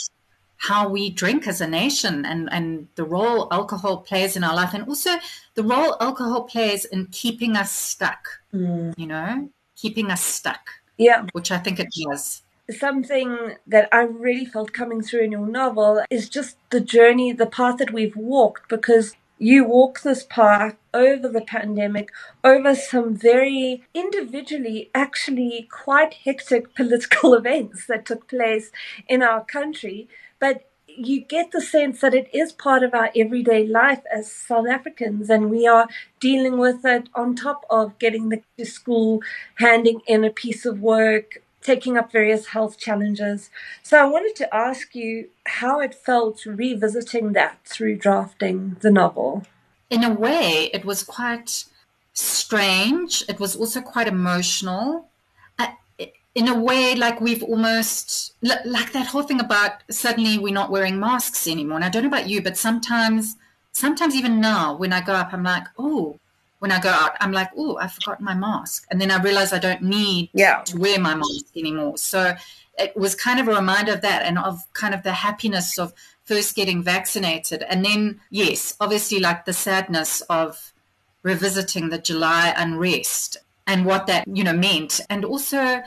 how 0.58 0.88
we 0.88 1.08
drink 1.08 1.46
as 1.46 1.60
a 1.60 1.66
nation 1.66 2.26
and, 2.26 2.48
and 2.52 2.88
the 2.96 3.04
role 3.04 3.46
alcohol 3.52 3.98
plays 3.98 4.36
in 4.36 4.42
our 4.42 4.56
life 4.56 4.74
and 4.74 4.88
also 4.88 5.10
the 5.54 5.62
role 5.62 5.96
alcohol 6.00 6.42
plays 6.42 6.84
in 6.84 7.06
keeping 7.12 7.56
us 7.56 7.72
stuck 7.72 8.26
mm. 8.52 8.92
you 8.98 9.06
know 9.06 9.48
keeping 9.80 10.10
us 10.10 10.22
stuck. 10.22 10.70
Yeah. 10.96 11.26
Which 11.32 11.50
I 11.50 11.58
think 11.58 11.78
it 11.78 11.88
does. 12.04 12.42
Something 12.70 13.54
that 13.66 13.88
I 13.92 14.02
really 14.02 14.44
felt 14.44 14.72
coming 14.72 15.00
through 15.02 15.22
in 15.22 15.32
your 15.32 15.46
novel 15.46 16.02
is 16.10 16.28
just 16.28 16.56
the 16.70 16.80
journey, 16.80 17.32
the 17.32 17.46
path 17.46 17.78
that 17.78 17.92
we've 17.92 18.16
walked, 18.16 18.68
because 18.68 19.16
you 19.38 19.64
walk 19.64 20.02
this 20.02 20.24
path 20.24 20.76
over 20.92 21.28
the 21.28 21.40
pandemic, 21.40 22.10
over 22.42 22.74
some 22.74 23.16
very 23.16 23.84
individually, 23.94 24.90
actually 24.94 25.68
quite 25.70 26.14
hectic 26.24 26.74
political 26.74 27.34
events 27.34 27.86
that 27.86 28.04
took 28.04 28.28
place 28.28 28.70
in 29.06 29.22
our 29.22 29.44
country. 29.44 30.08
But 30.38 30.68
you 30.98 31.20
get 31.20 31.52
the 31.52 31.60
sense 31.60 32.00
that 32.00 32.14
it 32.14 32.28
is 32.32 32.52
part 32.52 32.82
of 32.82 32.94
our 32.94 33.10
everyday 33.14 33.66
life 33.66 34.02
as 34.12 34.30
South 34.30 34.66
Africans, 34.66 35.30
and 35.30 35.50
we 35.50 35.66
are 35.66 35.88
dealing 36.20 36.58
with 36.58 36.84
it 36.84 37.08
on 37.14 37.34
top 37.34 37.64
of 37.70 37.98
getting 37.98 38.28
the 38.28 38.42
to 38.58 38.66
school, 38.66 39.22
handing 39.56 40.00
in 40.06 40.24
a 40.24 40.30
piece 40.30 40.66
of 40.66 40.80
work, 40.80 41.42
taking 41.62 41.96
up 41.96 42.10
various 42.10 42.48
health 42.48 42.78
challenges. 42.78 43.50
So 43.82 43.98
I 44.00 44.04
wanted 44.04 44.34
to 44.36 44.54
ask 44.54 44.94
you 44.94 45.28
how 45.46 45.80
it 45.80 45.94
felt 45.94 46.44
revisiting 46.46 47.32
that 47.32 47.58
through 47.64 47.96
drafting 47.96 48.76
the 48.80 48.90
novel. 48.90 49.44
In 49.90 50.04
a 50.04 50.12
way, 50.12 50.70
it 50.72 50.84
was 50.84 51.02
quite 51.02 51.64
strange. 52.12 53.24
It 53.28 53.38
was 53.38 53.56
also 53.56 53.80
quite 53.80 54.08
emotional 54.08 55.07
in 56.38 56.46
a 56.46 56.56
way 56.56 56.94
like 56.94 57.20
we've 57.20 57.42
almost 57.42 58.36
like 58.42 58.92
that 58.92 59.08
whole 59.08 59.24
thing 59.24 59.40
about 59.40 59.82
suddenly 59.90 60.38
we're 60.38 60.60
not 60.60 60.70
wearing 60.70 60.96
masks 61.00 61.48
anymore. 61.48 61.74
And 61.78 61.84
i 61.84 61.88
don't 61.88 62.04
know 62.04 62.14
about 62.14 62.28
you 62.28 62.40
but 62.40 62.56
sometimes 62.56 63.34
sometimes 63.72 64.14
even 64.14 64.40
now 64.40 64.76
when 64.76 64.92
i 64.92 65.00
go 65.00 65.14
up 65.14 65.32
i'm 65.32 65.42
like 65.42 65.66
oh 65.78 66.16
when 66.60 66.70
i 66.70 66.78
go 66.80 66.90
out 66.90 67.16
i'm 67.20 67.32
like 67.32 67.50
oh 67.56 67.76
i 67.78 67.88
forgot 67.88 68.20
my 68.20 68.34
mask. 68.34 68.86
And 68.88 69.00
then 69.00 69.10
i 69.10 69.20
realize 69.20 69.52
i 69.52 69.58
don't 69.58 69.82
need 69.82 70.30
yeah. 70.32 70.62
to 70.62 70.78
wear 70.78 71.00
my 71.00 71.16
mask 71.16 71.56
anymore. 71.56 71.98
So 71.98 72.36
it 72.78 72.96
was 72.96 73.16
kind 73.16 73.40
of 73.40 73.48
a 73.48 73.54
reminder 73.60 73.94
of 73.94 74.02
that 74.02 74.22
and 74.22 74.38
of 74.38 74.62
kind 74.74 74.94
of 74.94 75.02
the 75.02 75.14
happiness 75.26 75.76
of 75.76 75.92
first 76.22 76.54
getting 76.54 76.84
vaccinated. 76.84 77.64
And 77.68 77.84
then 77.84 78.20
yes 78.30 78.76
obviously 78.80 79.18
like 79.18 79.44
the 79.44 79.52
sadness 79.52 80.20
of 80.30 80.72
revisiting 81.24 81.88
the 81.88 81.98
july 81.98 82.54
unrest 82.56 83.38
and 83.66 83.84
what 83.84 84.06
that 84.06 84.24
you 84.28 84.44
know 84.44 84.52
meant. 84.52 85.00
And 85.10 85.24
also 85.24 85.82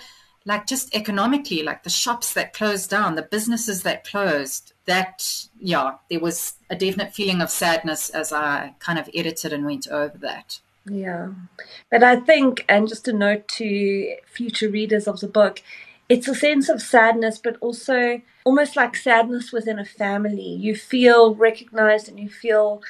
like 0.46 0.66
just 0.66 0.94
economically, 0.96 1.64
like 1.64 1.84
the 1.84 1.90
shops 1.90 2.34
that 2.34 2.54
closed 2.54 2.90
down, 2.90 3.16
the 3.16 3.22
businesses 3.22 3.84
that 3.84 4.04
closed, 4.04 4.74
that, 4.86 5.48
yeah, 5.60 5.96
there 6.10 6.20
was 6.20 6.54
a 6.70 6.76
definite 6.76 7.14
feeling 7.14 7.42
of 7.42 7.52
sadness 7.52 8.10
as 8.10 8.34
I 8.34 8.74
kind 8.80 8.98
of 8.98 9.10
edited 9.14 9.54
and 9.54 9.66
went 9.66 9.88
over 9.88 10.18
that. 10.18 10.60
Yeah. 10.86 11.30
But 11.92 12.04
I 12.04 12.16
think, 12.16 12.66
and 12.68 12.88
just 12.88 13.08
a 13.08 13.14
note 13.14 13.48
to 13.50 14.16
future 14.26 14.70
readers 14.70 15.08
of 15.08 15.20
the 15.20 15.28
book, 15.28 15.62
it's 16.10 16.28
a 16.28 16.36
sense 16.36 16.70
of 16.70 16.82
sadness, 16.82 17.38
but 17.38 17.58
also 17.62 18.22
almost 18.44 18.76
like 18.76 18.96
sadness 18.96 19.52
within 19.52 19.78
a 19.78 19.86
family. 19.86 20.42
You 20.42 20.76
feel 20.76 21.36
recognized 21.36 22.10
and 22.10 22.20
you 22.20 22.30
feel 22.30 22.82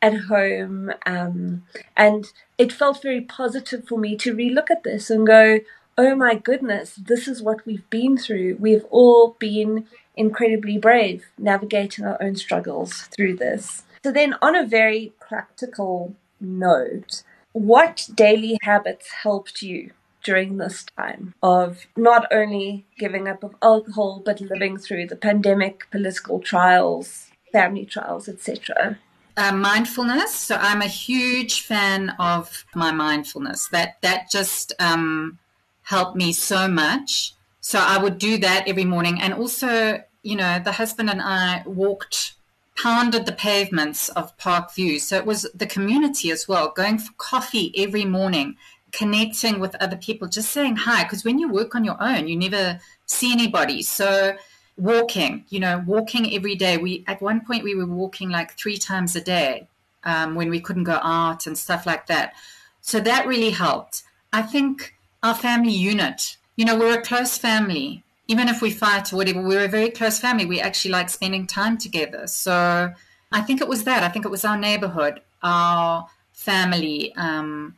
at 0.00 0.22
home. 0.22 0.92
Um, 1.06 1.64
and 1.96 2.32
it 2.58 2.72
felt 2.72 3.02
very 3.02 3.20
positive 3.20 3.86
for 3.86 3.98
me 3.98 4.16
to 4.16 4.34
relook 4.34 4.70
at 4.70 4.82
this 4.82 5.10
and 5.10 5.26
go, 5.26 5.60
oh 5.96 6.14
my 6.14 6.34
goodness, 6.34 6.94
this 6.96 7.28
is 7.28 7.42
what 7.42 7.64
we've 7.66 7.88
been 7.90 8.16
through. 8.16 8.56
We've 8.60 8.84
all 8.90 9.36
been 9.38 9.86
incredibly 10.16 10.78
brave 10.78 11.24
navigating 11.38 12.04
our 12.04 12.20
own 12.22 12.36
struggles 12.36 13.08
through 13.14 13.36
this. 13.36 13.82
So, 14.02 14.12
then 14.12 14.34
on 14.42 14.54
a 14.54 14.66
very 14.66 15.12
practical 15.20 16.14
note, 16.40 17.22
what 17.52 18.08
daily 18.14 18.58
habits 18.62 19.10
helped 19.22 19.62
you 19.62 19.92
during 20.22 20.56
this 20.56 20.84
time 20.96 21.34
of 21.42 21.86
not 21.96 22.26
only 22.32 22.86
giving 22.98 23.28
up 23.28 23.44
of 23.44 23.54
alcohol 23.62 24.22
but 24.24 24.40
living 24.40 24.76
through 24.76 25.06
the 25.06 25.16
pandemic, 25.16 25.88
political 25.90 26.40
trials, 26.40 27.30
family 27.52 27.84
trials, 27.84 28.28
etc.? 28.28 28.98
Uh, 29.36 29.52
mindfulness. 29.52 30.34
So 30.34 30.56
I'm 30.56 30.80
a 30.80 30.86
huge 30.86 31.62
fan 31.62 32.10
of 32.18 32.64
my 32.74 32.92
mindfulness. 32.92 33.68
That 33.68 33.96
that 34.02 34.30
just 34.30 34.72
um, 34.78 35.38
helped 35.84 36.16
me 36.16 36.32
so 36.32 36.68
much. 36.68 37.34
So 37.60 37.78
I 37.78 37.96
would 37.98 38.18
do 38.18 38.36
that 38.38 38.68
every 38.68 38.84
morning. 38.84 39.20
And 39.20 39.32
also, 39.32 40.02
you 40.22 40.36
know, 40.36 40.58
the 40.58 40.72
husband 40.72 41.08
and 41.08 41.22
I 41.22 41.62
walked, 41.64 42.34
pounded 42.76 43.24
the 43.24 43.32
pavements 43.32 44.08
of 44.10 44.36
Parkview. 44.36 45.00
So 45.00 45.16
it 45.16 45.24
was 45.24 45.46
the 45.54 45.66
community 45.66 46.30
as 46.30 46.46
well, 46.48 46.72
going 46.74 46.98
for 46.98 47.12
coffee 47.16 47.72
every 47.76 48.04
morning, 48.04 48.56
connecting 48.92 49.60
with 49.60 49.76
other 49.76 49.96
people, 49.96 50.28
just 50.28 50.50
saying 50.50 50.76
hi. 50.76 51.04
Because 51.04 51.24
when 51.24 51.38
you 51.38 51.48
work 51.48 51.74
on 51.74 51.84
your 51.84 51.96
own, 52.02 52.28
you 52.28 52.36
never 52.36 52.80
see 53.06 53.32
anybody. 53.32 53.82
So 53.82 54.36
walking, 54.76 55.44
you 55.48 55.60
know, 55.60 55.82
walking 55.86 56.34
every 56.34 56.54
day. 56.54 56.76
We 56.76 57.04
at 57.06 57.22
one 57.22 57.44
point 57.44 57.64
we 57.64 57.74
were 57.74 57.86
walking 57.86 58.30
like 58.30 58.52
three 58.52 58.76
times 58.76 59.14
a 59.16 59.20
day 59.20 59.68
um, 60.04 60.34
when 60.34 60.50
we 60.50 60.60
couldn't 60.60 60.84
go 60.84 60.98
out 61.02 61.46
and 61.46 61.56
stuff 61.56 61.86
like 61.86 62.06
that. 62.06 62.34
So 62.80 63.00
that 63.00 63.26
really 63.26 63.50
helped. 63.50 64.02
I 64.32 64.42
think 64.42 64.93
our 65.24 65.34
family 65.34 65.72
unit. 65.72 66.36
You 66.54 66.66
know, 66.66 66.78
we're 66.78 66.98
a 66.98 67.02
close 67.02 67.36
family. 67.36 68.02
even 68.26 68.48
if 68.48 68.62
we 68.62 68.70
fight 68.70 69.12
or 69.12 69.16
whatever, 69.16 69.42
we're 69.42 69.66
a 69.66 69.68
very 69.68 69.90
close 69.90 70.18
family. 70.18 70.46
We 70.46 70.58
actually 70.58 70.92
like 70.92 71.10
spending 71.10 71.46
time 71.46 71.76
together. 71.76 72.26
So 72.26 72.90
I 73.32 73.40
think 73.42 73.60
it 73.60 73.68
was 73.68 73.84
that. 73.84 74.02
I 74.02 74.08
think 74.08 74.24
it 74.24 74.30
was 74.30 74.46
our 74.46 74.56
neighborhood, 74.56 75.20
our 75.42 76.08
family. 76.32 77.14
Um, 77.16 77.74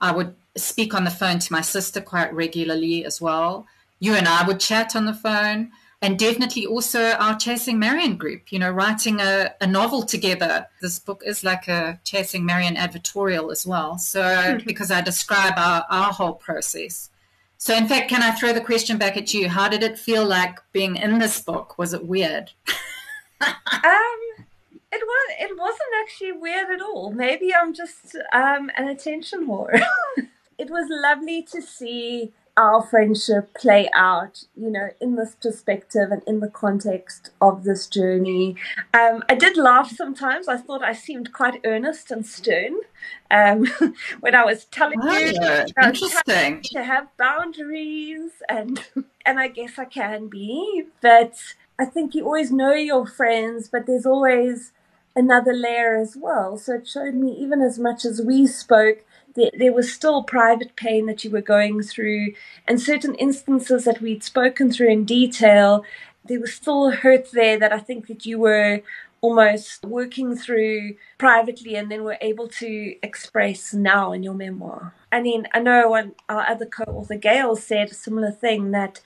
I 0.00 0.10
would 0.10 0.34
speak 0.56 0.92
on 0.92 1.04
the 1.04 1.10
phone 1.10 1.38
to 1.38 1.52
my 1.52 1.60
sister 1.60 2.00
quite 2.00 2.34
regularly 2.34 3.04
as 3.04 3.20
well. 3.20 3.66
You 4.00 4.14
and 4.14 4.26
I 4.26 4.44
would 4.44 4.58
chat 4.58 4.96
on 4.96 5.06
the 5.06 5.14
phone. 5.14 5.70
And 6.02 6.18
definitely 6.18 6.66
also 6.66 7.12
our 7.12 7.36
Chasing 7.38 7.78
Marian 7.78 8.16
group, 8.16 8.52
you 8.52 8.58
know, 8.58 8.70
writing 8.70 9.18
a, 9.20 9.54
a 9.60 9.66
novel 9.66 10.02
together. 10.02 10.66
This 10.82 10.98
book 10.98 11.22
is 11.24 11.42
like 11.42 11.68
a 11.68 11.98
Chasing 12.04 12.44
Marian 12.44 12.76
advertorial 12.76 13.50
as 13.50 13.66
well. 13.66 13.96
So, 13.96 14.58
because 14.66 14.90
I 14.90 15.00
describe 15.00 15.54
our, 15.56 15.86
our 15.90 16.12
whole 16.12 16.34
process. 16.34 17.10
So, 17.58 17.74
in 17.74 17.88
fact, 17.88 18.10
can 18.10 18.22
I 18.22 18.32
throw 18.32 18.52
the 18.52 18.60
question 18.60 18.98
back 18.98 19.16
at 19.16 19.32
you? 19.32 19.48
How 19.48 19.68
did 19.68 19.82
it 19.82 19.98
feel 19.98 20.26
like 20.26 20.58
being 20.72 20.96
in 20.96 21.18
this 21.18 21.40
book? 21.40 21.78
Was 21.78 21.94
it 21.94 22.04
weird? 22.04 22.52
um, 23.40 23.56
it 24.92 25.02
was. 25.02 25.34
It 25.40 25.58
wasn't 25.58 25.88
actually 26.02 26.32
weird 26.32 26.70
at 26.70 26.82
all. 26.82 27.10
Maybe 27.10 27.54
I'm 27.54 27.72
just 27.72 28.16
um, 28.32 28.70
an 28.76 28.88
attention 28.88 29.46
whore. 29.46 29.82
it 30.58 30.70
was 30.70 30.86
lovely 30.90 31.42
to 31.52 31.62
see 31.62 32.32
our 32.56 32.82
friendship 32.82 33.52
play 33.54 33.90
out, 33.94 34.44
you 34.56 34.70
know, 34.70 34.88
in 35.00 35.16
this 35.16 35.34
perspective 35.34 36.10
and 36.10 36.22
in 36.26 36.40
the 36.40 36.48
context 36.48 37.30
of 37.40 37.64
this 37.64 37.86
journey. 37.86 38.56
Um, 38.94 39.22
I 39.28 39.34
did 39.34 39.56
laugh 39.56 39.90
sometimes. 39.90 40.48
I 40.48 40.56
thought 40.56 40.82
I 40.82 40.94
seemed 40.94 41.32
quite 41.32 41.60
earnest 41.64 42.10
and 42.10 42.26
stern 42.26 42.78
um, 43.30 43.66
when 44.20 44.34
I 44.34 44.44
was 44.44 44.64
telling 44.66 45.00
oh, 45.02 45.18
you 45.18 45.66
interesting. 45.82 46.62
to 46.72 46.82
have 46.82 47.08
boundaries, 47.18 48.32
and 48.48 48.82
and 49.26 49.38
I 49.38 49.48
guess 49.48 49.78
I 49.78 49.84
can 49.84 50.28
be, 50.28 50.84
but 51.00 51.38
I 51.78 51.84
think 51.84 52.14
you 52.14 52.24
always 52.24 52.50
know 52.50 52.72
your 52.72 53.06
friends, 53.06 53.68
but 53.68 53.86
there's 53.86 54.06
always 54.06 54.72
another 55.14 55.52
layer 55.52 55.96
as 55.96 56.16
well. 56.16 56.56
So 56.56 56.74
it 56.74 56.88
showed 56.88 57.14
me 57.14 57.32
even 57.32 57.60
as 57.60 57.78
much 57.78 58.04
as 58.04 58.22
we 58.22 58.46
spoke 58.46 59.04
there, 59.36 59.72
was 59.72 59.92
still 59.92 60.22
private 60.22 60.76
pain 60.76 61.06
that 61.06 61.24
you 61.24 61.30
were 61.30 61.40
going 61.40 61.82
through, 61.82 62.34
and 62.66 62.80
certain 62.80 63.14
instances 63.16 63.84
that 63.84 64.00
we'd 64.00 64.24
spoken 64.24 64.70
through 64.70 64.90
in 64.90 65.04
detail, 65.04 65.84
there 66.24 66.40
was 66.40 66.54
still 66.54 66.90
hurt 66.90 67.30
there 67.32 67.58
that 67.58 67.72
I 67.72 67.78
think 67.78 68.08
that 68.08 68.26
you 68.26 68.38
were 68.38 68.82
almost 69.20 69.84
working 69.84 70.36
through 70.36 70.96
privately 71.18 71.74
and 71.74 71.90
then 71.90 72.04
were 72.04 72.18
able 72.20 72.48
to 72.48 72.96
express 73.02 73.72
now 73.72 74.12
in 74.12 74.22
your 74.22 74.34
memoir. 74.34 74.94
I 75.10 75.20
mean, 75.22 75.46
I 75.52 75.60
know 75.60 75.90
when 75.90 76.14
our 76.28 76.46
other 76.46 76.66
co 76.66 76.84
author 76.84 77.16
Gail 77.16 77.56
said 77.56 77.90
a 77.90 77.94
similar 77.94 78.30
thing 78.30 78.72
that 78.72 79.00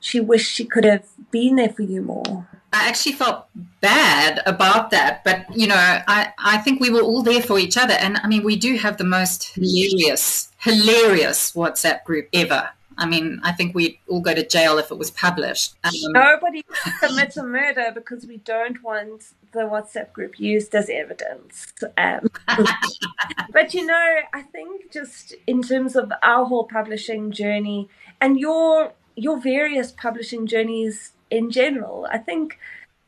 she 0.00 0.20
wished 0.20 0.52
she 0.52 0.64
could 0.64 0.84
have 0.84 1.06
been 1.30 1.56
there 1.56 1.68
for 1.68 1.82
you 1.82 2.02
more. 2.02 2.48
I 2.72 2.88
actually 2.88 3.12
felt 3.12 3.46
bad 3.80 4.40
about 4.46 4.90
that, 4.90 5.22
but 5.24 5.44
you 5.54 5.66
know, 5.66 5.76
I, 5.76 6.32
I 6.38 6.58
think 6.58 6.80
we 6.80 6.90
were 6.90 7.02
all 7.02 7.22
there 7.22 7.42
for 7.42 7.58
each 7.58 7.76
other. 7.76 7.94
And 7.94 8.18
I 8.22 8.28
mean, 8.28 8.44
we 8.44 8.56
do 8.56 8.76
have 8.76 8.96
the 8.96 9.04
most 9.04 9.54
hilarious, 9.54 10.50
hilarious 10.58 11.52
WhatsApp 11.52 12.04
group 12.04 12.28
ever. 12.32 12.70
I 12.98 13.06
mean, 13.06 13.40
I 13.42 13.52
think 13.52 13.74
we'd 13.74 13.98
all 14.08 14.20
go 14.20 14.34
to 14.34 14.46
jail 14.46 14.78
if 14.78 14.90
it 14.90 14.96
was 14.96 15.10
published. 15.10 15.74
Um, 15.84 15.92
Nobody 16.12 16.64
commits 17.00 17.36
a 17.36 17.44
murder 17.44 17.90
because 17.94 18.26
we 18.26 18.38
don't 18.38 18.82
want 18.82 19.32
the 19.52 19.60
WhatsApp 19.60 20.12
group 20.12 20.38
used 20.38 20.74
as 20.74 20.88
evidence. 20.88 21.72
Um, 21.96 22.28
but 23.52 23.74
you 23.74 23.86
know, 23.86 24.16
I 24.32 24.42
think 24.42 24.90
just 24.90 25.34
in 25.46 25.62
terms 25.62 25.96
of 25.96 26.12
our 26.22 26.46
whole 26.46 26.64
publishing 26.64 27.32
journey 27.32 27.88
and 28.20 28.38
your 28.38 28.92
your 29.14 29.38
various 29.38 29.92
publishing 29.92 30.46
journeys 30.46 31.12
in 31.32 31.50
general. 31.50 32.06
I 32.10 32.18
think 32.18 32.58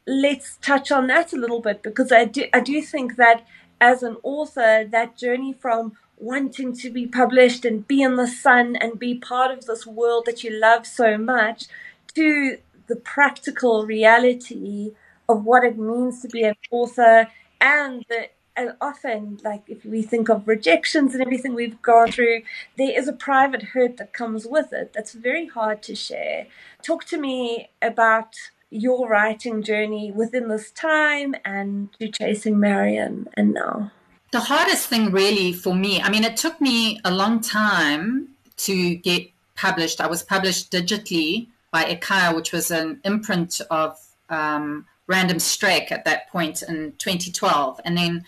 let's 0.06 0.56
touch 0.56 0.90
on 0.90 1.06
that 1.08 1.32
a 1.32 1.36
little 1.36 1.60
bit 1.60 1.82
because 1.82 2.10
I 2.12 2.24
do 2.24 2.44
I 2.52 2.60
do 2.60 2.82
think 2.82 3.16
that 3.16 3.46
as 3.80 4.02
an 4.02 4.16
author, 4.22 4.84
that 4.90 5.16
journey 5.16 5.52
from 5.52 5.92
wanting 6.16 6.74
to 6.74 6.90
be 6.90 7.06
published 7.06 7.64
and 7.64 7.86
be 7.86 8.00
in 8.02 8.16
the 8.16 8.26
sun 8.26 8.76
and 8.76 8.98
be 8.98 9.14
part 9.14 9.50
of 9.50 9.66
this 9.66 9.86
world 9.86 10.24
that 10.26 10.42
you 10.42 10.50
love 10.50 10.86
so 10.86 11.18
much 11.18 11.66
to 12.14 12.58
the 12.86 12.96
practical 12.96 13.84
reality 13.84 14.92
of 15.28 15.44
what 15.44 15.64
it 15.64 15.76
means 15.78 16.22
to 16.22 16.28
be 16.28 16.42
an 16.44 16.54
author 16.70 17.28
and 17.60 18.04
the 18.08 18.28
and 18.56 18.74
often, 18.80 19.40
like 19.42 19.64
if 19.66 19.84
we 19.84 20.02
think 20.02 20.28
of 20.28 20.46
rejections 20.46 21.12
and 21.12 21.22
everything 21.22 21.54
we've 21.54 21.80
gone 21.82 22.12
through, 22.12 22.42
there 22.78 22.96
is 22.96 23.08
a 23.08 23.12
private 23.12 23.62
hurt 23.62 23.96
that 23.96 24.12
comes 24.12 24.46
with 24.46 24.72
it 24.72 24.92
that's 24.92 25.12
very 25.12 25.46
hard 25.46 25.82
to 25.84 25.94
share. 25.96 26.46
Talk 26.82 27.04
to 27.06 27.18
me 27.18 27.70
about 27.82 28.36
your 28.70 29.08
writing 29.08 29.62
journey 29.62 30.12
within 30.12 30.48
this 30.48 30.70
time 30.70 31.34
and 31.44 31.92
to 31.98 32.08
chasing 32.08 32.58
Marian 32.58 33.28
and 33.34 33.52
now. 33.54 33.90
The 34.30 34.40
hardest 34.40 34.88
thing, 34.88 35.10
really, 35.10 35.52
for 35.52 35.74
me, 35.74 36.00
I 36.00 36.10
mean, 36.10 36.24
it 36.24 36.36
took 36.36 36.60
me 36.60 37.00
a 37.04 37.10
long 37.12 37.40
time 37.40 38.28
to 38.58 38.94
get 38.96 39.28
published. 39.56 40.00
I 40.00 40.06
was 40.06 40.22
published 40.22 40.72
digitally 40.72 41.48
by 41.70 41.84
Ekaya, 41.84 42.34
which 42.34 42.52
was 42.52 42.70
an 42.70 43.00
imprint 43.04 43.60
of 43.70 43.96
um, 44.30 44.86
Random 45.06 45.38
Struik 45.38 45.92
at 45.92 46.04
that 46.04 46.28
point 46.30 46.62
in 46.62 46.92
2012. 46.98 47.80
And 47.84 47.96
then 47.96 48.24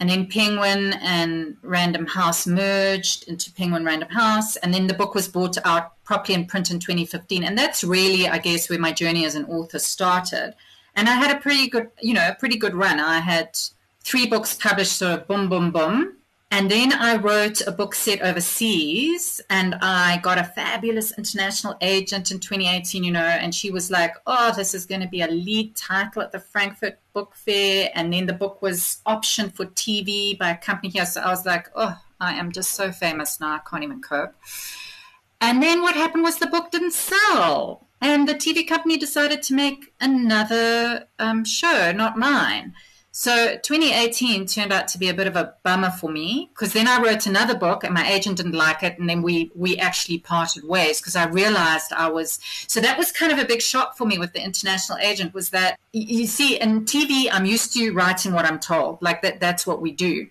and 0.00 0.08
then 0.08 0.26
Penguin 0.26 0.92
and 0.94 1.56
Random 1.62 2.06
House 2.06 2.46
merged 2.46 3.28
into 3.28 3.52
Penguin 3.52 3.84
Random 3.84 4.08
House, 4.10 4.56
and 4.56 4.72
then 4.72 4.86
the 4.86 4.94
book 4.94 5.14
was 5.14 5.26
brought 5.26 5.58
out 5.64 6.02
properly 6.04 6.34
in 6.34 6.46
print 6.46 6.70
in 6.70 6.78
2015. 6.78 7.42
And 7.42 7.58
that's 7.58 7.82
really, 7.82 8.28
I 8.28 8.38
guess, 8.38 8.70
where 8.70 8.78
my 8.78 8.92
journey 8.92 9.24
as 9.24 9.34
an 9.34 9.44
author 9.46 9.78
started. 9.78 10.54
And 10.94 11.08
I 11.08 11.14
had 11.14 11.36
a 11.36 11.40
pretty 11.40 11.68
good, 11.68 11.90
you 12.00 12.14
know, 12.14 12.28
a 12.28 12.34
pretty 12.34 12.56
good 12.56 12.74
run. 12.74 13.00
I 13.00 13.18
had 13.18 13.58
three 14.02 14.26
books 14.26 14.54
published, 14.54 14.92
sort 14.92 15.20
of 15.20 15.26
boom, 15.26 15.48
boom, 15.48 15.72
boom. 15.72 16.17
And 16.50 16.70
then 16.70 16.94
I 16.94 17.16
wrote 17.16 17.60
a 17.66 17.72
book 17.72 17.94
set 17.94 18.22
overseas, 18.22 19.40
and 19.50 19.74
I 19.82 20.18
got 20.22 20.38
a 20.38 20.44
fabulous 20.44 21.16
international 21.18 21.76
agent 21.82 22.30
in 22.30 22.40
2018, 22.40 23.04
you 23.04 23.12
know, 23.12 23.20
and 23.20 23.54
she 23.54 23.70
was 23.70 23.90
like, 23.90 24.14
Oh, 24.26 24.52
this 24.56 24.72
is 24.72 24.86
going 24.86 25.02
to 25.02 25.08
be 25.08 25.20
a 25.20 25.28
lead 25.28 25.76
title 25.76 26.22
at 26.22 26.32
the 26.32 26.40
Frankfurt 26.40 26.98
Book 27.12 27.34
Fair. 27.34 27.90
And 27.94 28.12
then 28.12 28.26
the 28.26 28.32
book 28.32 28.62
was 28.62 29.00
optioned 29.06 29.52
for 29.52 29.66
TV 29.66 30.38
by 30.38 30.50
a 30.50 30.56
company 30.56 30.88
here. 30.88 31.04
So 31.04 31.20
I 31.20 31.28
was 31.28 31.44
like, 31.44 31.68
Oh, 31.74 32.00
I 32.18 32.32
am 32.34 32.50
just 32.50 32.70
so 32.70 32.92
famous 32.92 33.40
now, 33.40 33.56
I 33.56 33.60
can't 33.68 33.84
even 33.84 34.00
cope. 34.00 34.34
And 35.40 35.62
then 35.62 35.82
what 35.82 35.94
happened 35.94 36.24
was 36.24 36.38
the 36.38 36.46
book 36.46 36.70
didn't 36.70 36.92
sell, 36.92 37.86
and 38.00 38.26
the 38.28 38.34
TV 38.34 38.66
company 38.66 38.96
decided 38.96 39.42
to 39.44 39.54
make 39.54 39.92
another 40.00 41.06
um, 41.18 41.44
show, 41.44 41.92
not 41.92 42.18
mine. 42.18 42.74
So 43.20 43.56
2018 43.56 44.46
turned 44.46 44.72
out 44.72 44.86
to 44.86 44.96
be 44.96 45.08
a 45.08 45.12
bit 45.12 45.26
of 45.26 45.34
a 45.34 45.54
bummer 45.64 45.90
for 45.90 46.08
me 46.08 46.50
because 46.54 46.72
then 46.72 46.86
I 46.86 47.02
wrote 47.02 47.26
another 47.26 47.56
book 47.56 47.82
and 47.82 47.92
my 47.92 48.08
agent 48.08 48.36
didn't 48.36 48.52
like 48.52 48.84
it 48.84 48.96
and 48.96 49.10
then 49.10 49.22
we 49.22 49.50
we 49.56 49.76
actually 49.76 50.18
parted 50.18 50.62
ways 50.62 51.00
because 51.00 51.16
I 51.16 51.26
realized 51.26 51.92
I 51.92 52.10
was 52.10 52.38
so 52.68 52.78
that 52.78 52.96
was 52.96 53.10
kind 53.10 53.32
of 53.32 53.40
a 53.40 53.44
big 53.44 53.60
shock 53.60 53.96
for 53.96 54.06
me 54.06 54.18
with 54.18 54.34
the 54.34 54.44
international 54.44 54.98
agent 54.98 55.34
was 55.34 55.50
that 55.50 55.80
you 55.92 56.28
see 56.28 56.60
in 56.60 56.84
TV 56.84 57.28
I'm 57.28 57.44
used 57.44 57.72
to 57.72 57.90
writing 57.90 58.34
what 58.34 58.44
I'm 58.44 58.60
told 58.60 59.02
like 59.02 59.22
that 59.22 59.40
that's 59.40 59.66
what 59.66 59.82
we 59.82 59.90
do. 59.90 60.28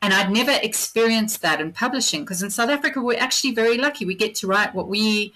And 0.00 0.14
I'd 0.14 0.30
never 0.30 0.52
experienced 0.62 1.42
that 1.42 1.60
in 1.60 1.72
publishing 1.72 2.20
because 2.20 2.40
in 2.40 2.50
South 2.50 2.70
Africa 2.70 3.02
we're 3.02 3.18
actually 3.18 3.52
very 3.52 3.78
lucky 3.78 4.04
we 4.04 4.14
get 4.14 4.36
to 4.36 4.46
write 4.46 4.76
what 4.76 4.86
we 4.86 5.34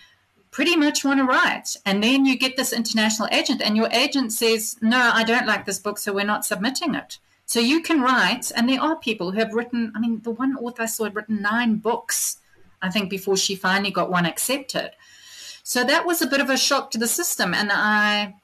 pretty 0.53 0.77
much 0.77 1.05
want 1.05 1.19
to 1.19 1.25
write. 1.25 1.77
And 1.85 2.05
then 2.05 2.25
you 2.25 2.39
get 2.39 2.57
this 2.57 2.73
international 2.73 3.29
agent, 3.33 3.61
and 3.61 3.77
your 3.77 3.89
agent 3.91 4.33
says, 4.33 4.77
No, 4.81 5.11
I 5.13 5.25
don't 5.25 5.47
like 5.47 5.67
this 5.67 5.81
book, 5.81 5.99
so 5.99 6.13
we're 6.13 6.25
not 6.25 6.45
submitting 6.45 6.95
it. 6.95 7.19
So 7.47 7.59
you 7.59 7.83
can 7.83 8.01
write, 8.01 8.53
and 8.55 8.69
there 8.69 8.81
are 8.81 8.97
people 8.97 9.33
who 9.33 9.39
have 9.39 9.53
written, 9.53 9.93
I 9.97 9.99
mean, 9.99 10.21
the 10.23 10.31
one 10.31 10.57
author 10.57 10.83
I 10.83 10.87
saw 10.87 11.05
had 11.05 11.17
written 11.17 11.43
nine 11.43 11.77
books, 11.77 12.39
I 12.81 12.91
think, 12.91 13.11
before 13.11 13.37
she 13.37 13.57
finally 13.57 13.91
got 13.91 14.11
one 14.11 14.27
accepted. 14.27 14.93
So 15.65 15.85
that 15.85 16.07
was 16.07 16.23
a 16.23 16.27
bit 16.27 16.41
of 16.41 16.51
a 16.51 16.57
shock 16.57 16.91
to 16.93 16.99
the 16.99 17.09
system. 17.09 17.53
And 17.55 17.71
I 17.73 18.35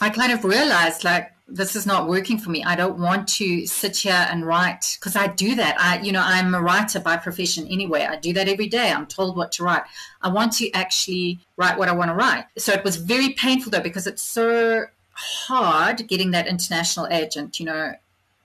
I 0.00 0.10
kind 0.10 0.32
of 0.32 0.44
realized 0.44 1.04
like 1.04 1.33
this 1.46 1.76
is 1.76 1.84
not 1.86 2.08
working 2.08 2.38
for 2.38 2.50
me. 2.50 2.64
I 2.64 2.74
don't 2.74 2.98
want 2.98 3.28
to 3.28 3.66
sit 3.66 3.98
here 3.98 4.26
and 4.30 4.46
write 4.46 4.96
because 4.98 5.14
I 5.14 5.26
do 5.26 5.54
that. 5.56 5.78
I, 5.78 6.00
you 6.00 6.10
know, 6.10 6.22
I'm 6.24 6.54
a 6.54 6.62
writer 6.62 7.00
by 7.00 7.18
profession 7.18 7.66
anyway. 7.68 8.06
I 8.08 8.16
do 8.16 8.32
that 8.32 8.48
every 8.48 8.66
day. 8.66 8.90
I'm 8.90 9.06
told 9.06 9.36
what 9.36 9.52
to 9.52 9.64
write. 9.64 9.82
I 10.22 10.28
want 10.28 10.52
to 10.54 10.70
actually 10.72 11.40
write 11.56 11.78
what 11.78 11.88
I 11.88 11.92
want 11.92 12.10
to 12.10 12.14
write. 12.14 12.46
So 12.56 12.72
it 12.72 12.82
was 12.82 12.96
very 12.96 13.30
painful 13.30 13.70
though 13.70 13.80
because 13.80 14.06
it's 14.06 14.22
so 14.22 14.86
hard 15.12 16.08
getting 16.08 16.30
that 16.30 16.46
international 16.46 17.08
agent. 17.08 17.60
You 17.60 17.66
know, 17.66 17.94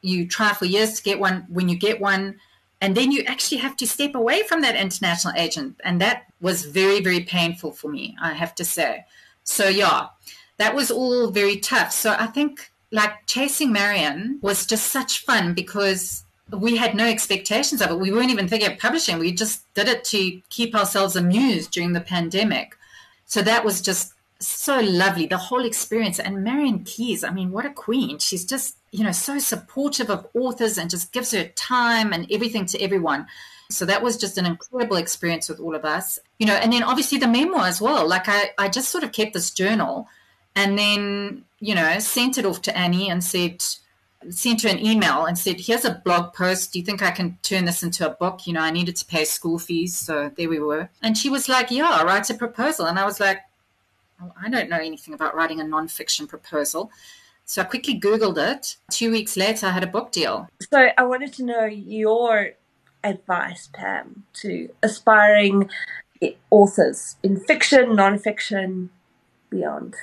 you 0.02 0.28
try 0.28 0.54
for 0.54 0.66
years 0.66 0.96
to 0.96 1.04
get 1.04 1.20
one. 1.20 1.46
When 1.48 1.70
you 1.70 1.78
get 1.78 2.02
one, 2.02 2.40
and 2.82 2.98
then 2.98 3.14
you 3.14 3.24
actually 3.24 3.60
have 3.60 3.78
to 3.78 3.88
step 3.88 4.14
away 4.14 4.44
from 4.44 4.62
that 4.62 4.76
international 4.76 5.34
agent, 5.38 5.80
and 5.86 6.02
that 6.02 6.24
was 6.42 6.66
very, 6.66 7.02
very 7.02 7.22
painful 7.22 7.72
for 7.72 7.90
me. 7.90 8.18
I 8.22 8.34
have 8.34 8.56
to 8.56 8.66
say. 8.66 9.06
So 9.46 9.70
yeah, 9.70 10.08
that 10.58 10.76
was 10.76 10.92
all 10.92 11.32
very 11.32 11.58
tough. 11.58 11.94
So 11.94 12.16
I 12.20 12.28
think 12.28 12.72
like 12.92 13.26
chasing 13.28 13.72
Marian 13.72 14.40
was 14.42 14.66
just 14.66 14.88
such 14.88 15.26
fun 15.26 15.54
because 15.54 16.24
we 16.52 16.78
had 16.78 16.96
no 16.96 17.06
expectations 17.06 17.82
of 17.82 17.92
it. 17.92 18.00
We 18.00 18.12
weren't 18.12 18.32
even 18.32 18.48
thinking 18.48 18.72
of 18.72 18.80
publishing. 18.80 19.20
We 19.20 19.32
just 19.32 19.72
did 19.74 19.88
it 19.88 20.04
to 20.06 20.42
keep 20.50 20.76
ourselves 20.76 21.16
amused 21.16 21.72
during 21.72 21.94
the 21.94 22.02
pandemic. 22.02 22.76
So 23.26 23.42
that 23.44 23.64
was 23.64 23.82
just 23.82 24.14
so 24.40 24.80
lovely, 24.80 25.28
the 25.28 25.38
whole 25.38 25.66
experience. 25.66 26.20
And 26.20 26.44
Marian 26.44 26.84
Keyes, 26.84 27.24
I 27.24 27.30
mean, 27.30 27.52
what 27.52 27.66
a 27.66 27.70
queen. 27.70 28.18
She's 28.18 28.46
just, 28.46 28.78
you 28.92 29.04
know, 29.04 29.12
so 29.12 29.38
supportive 29.38 30.10
of 30.10 30.28
authors 30.34 30.78
and 30.78 30.90
just 30.90 31.12
gives 31.12 31.32
her 31.32 31.46
time 31.50 32.12
and 32.14 32.26
everything 32.32 32.66
to 32.68 32.82
everyone. 32.82 33.28
So 33.70 33.86
that 33.86 34.02
was 34.02 34.18
just 34.18 34.40
an 34.40 34.48
incredible 34.48 34.98
experience 34.98 35.48
with 35.48 35.60
all 35.60 35.76
of 35.76 35.86
us. 35.86 36.18
You 36.40 36.48
know, 36.48 36.56
and 36.56 36.74
then 36.74 36.82
obviously 36.82 37.20
the 37.20 37.28
memoir 37.28 37.68
as 37.68 37.80
well. 37.80 38.08
Like 38.08 38.28
I, 38.28 38.52
I 38.58 38.70
just 38.70 38.90
sort 38.90 39.04
of 39.04 39.12
kept 39.12 39.34
this 39.34 39.52
journal 39.52 40.08
and 40.56 40.78
then, 40.78 41.46
you 41.60 41.76
know, 41.76 42.00
sent 42.00 42.38
it 42.38 42.46
off 42.46 42.62
to 42.64 42.78
Annie 42.78 43.10
and 43.10 43.24
said, 43.24 43.64
sent 44.30 44.64
her 44.64 44.70
an 44.70 44.86
email 44.86 45.26
and 45.26 45.38
said, 45.38 45.60
Here's 45.60 45.86
a 45.86 46.02
blog 46.04 46.34
post. 46.34 46.74
Do 46.74 46.80
you 46.80 46.86
think 46.86 47.02
I 47.02 47.12
can 47.12 47.38
turn 47.42 47.66
this 47.66 47.84
into 47.84 48.06
a 48.06 48.14
book? 48.14 48.46
You 48.46 48.54
know, 48.54 48.62
I 48.62 48.72
needed 48.72 48.96
to 48.98 49.06
pay 49.06 49.26
school 49.26 49.60
fees. 49.60 49.96
So 49.96 50.32
there 50.36 50.50
we 50.50 50.60
were. 50.60 50.90
And 51.02 51.18
she 51.18 51.30
was 51.30 51.48
like, 51.48 51.72
Yeah, 51.72 52.04
write 52.04 52.30
a 52.30 52.34
proposal. 52.34 52.86
And 52.86 53.00
I 53.00 53.06
was 53.06 53.20
like, 53.20 53.40
oh, 54.22 54.32
I 54.42 54.50
don't 54.50 54.70
know 54.70 54.78
anything 54.78 55.14
about 55.14 55.36
writing 55.36 55.62
a 55.62 55.64
nonfiction 55.64 56.28
proposal. 56.28 56.92
So 57.46 57.62
I 57.62 57.66
quickly 57.66 58.00
Googled 58.00 58.38
it. 58.38 58.76
Two 58.92 59.12
weeks 59.12 59.36
later, 59.36 59.68
I 59.68 59.72
had 59.72 59.84
a 59.84 59.88
book 59.88 60.12
deal. 60.12 60.48
So 60.72 60.90
I 60.98 61.04
wanted 61.04 61.34
to 61.34 61.44
know 61.44 61.66
your 61.66 62.52
advice, 63.04 63.70
Pam, 63.74 64.26
to 64.34 64.70
aspiring 64.84 65.70
authors 66.52 67.16
in 67.24 67.40
fiction, 67.40 67.92
nonfiction, 67.92 68.90
beyond. 69.50 69.96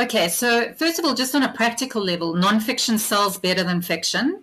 Okay, 0.00 0.28
so 0.28 0.72
first 0.72 0.98
of 0.98 1.04
all, 1.04 1.12
just 1.12 1.34
on 1.34 1.42
a 1.42 1.52
practical 1.52 2.02
level, 2.02 2.34
nonfiction 2.34 2.98
sells 2.98 3.36
better 3.36 3.62
than 3.62 3.82
fiction. 3.82 4.42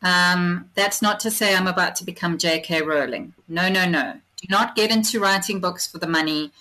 Um, 0.00 0.70
that's 0.74 1.02
not 1.02 1.20
to 1.20 1.30
say 1.30 1.54
I'm 1.54 1.66
about 1.66 1.94
to 1.96 2.04
become 2.04 2.38
J.K. 2.38 2.80
Rowling. 2.80 3.34
No, 3.46 3.68
no, 3.68 3.86
no. 3.86 4.14
Do 4.36 4.46
not 4.48 4.74
get 4.76 4.90
into 4.90 5.20
writing 5.20 5.60
books 5.60 5.86
for 5.86 5.98
the 5.98 6.06
money. 6.06 6.52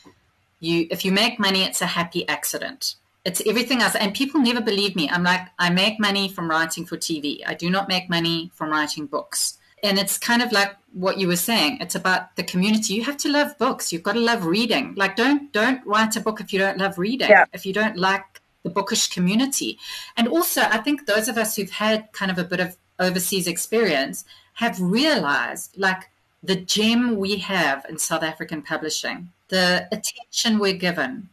You, 0.60 0.88
if 0.92 1.06
you 1.06 1.14
make 1.14 1.40
money, 1.40 1.64
it's 1.64 1.82
a 1.82 1.86
happy 1.86 2.28
accident. 2.28 2.96
It's 3.24 3.42
everything 3.46 3.82
else. 3.82 3.96
And 3.96 4.14
people 4.14 4.42
never 4.42 4.60
believe 4.60 4.94
me. 4.94 5.10
I'm 5.10 5.24
like, 5.24 5.48
I 5.58 5.70
make 5.70 5.98
money 5.98 6.28
from 6.28 6.50
writing 6.50 6.86
for 6.86 6.98
TV. 6.98 7.40
I 7.48 7.54
do 7.54 7.70
not 7.70 7.88
make 7.88 8.10
money 8.10 8.52
from 8.54 8.72
writing 8.72 9.06
books. 9.06 9.58
And 9.84 9.98
it's 9.98 10.18
kind 10.18 10.42
of 10.42 10.52
like 10.52 10.76
what 10.94 11.18
you 11.18 11.28
were 11.28 11.36
saying. 11.36 11.80
It's 11.82 11.96
about 11.96 12.36
the 12.36 12.44
community. 12.44 12.94
You 12.94 13.04
have 13.04 13.18
to 13.18 13.30
love 13.30 13.58
books. 13.58 13.92
You've 13.92 14.04
got 14.04 14.14
to 14.14 14.20
love 14.20 14.46
reading. 14.46 14.94
Like 14.96 15.16
don't 15.16 15.52
don't 15.52 15.86
write 15.86 16.16
a 16.16 16.22
book 16.22 16.40
if 16.40 16.54
you 16.54 16.60
don't 16.60 16.78
love 16.78 16.98
reading. 16.98 17.30
Yeah. 17.30 17.46
If 17.52 17.66
you 17.66 17.74
don't 17.74 17.98
like 17.98 18.33
the 18.64 18.70
bookish 18.70 19.10
community. 19.10 19.78
And 20.18 20.28
also, 20.28 20.62
I 20.62 20.78
think 20.78 21.06
those 21.06 21.28
of 21.28 21.38
us 21.38 21.56
who've 21.56 21.70
had 21.70 22.12
kind 22.14 22.32
of 22.32 22.38
a 22.38 22.44
bit 22.44 22.60
of 22.60 22.78
overseas 23.00 23.48
experience 23.48 24.26
have 24.56 24.80
realized 24.80 25.78
like 25.78 26.10
the 26.42 26.56
gem 26.56 27.18
we 27.18 27.38
have 27.38 27.86
in 27.88 27.98
South 27.98 28.24
African 28.24 28.62
publishing, 28.62 29.30
the 29.50 29.88
attention 29.92 30.60
we're 30.60 30.74
given, 30.74 31.30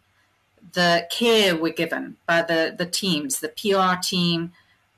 the 0.73 1.07
care 1.11 1.57
we're 1.57 1.73
given 1.73 2.17
by 2.27 2.43
the, 2.43 2.75
the 2.77 2.87
teams, 2.87 3.41
the 3.41 3.49
PR 3.49 4.01
team. 4.01 4.53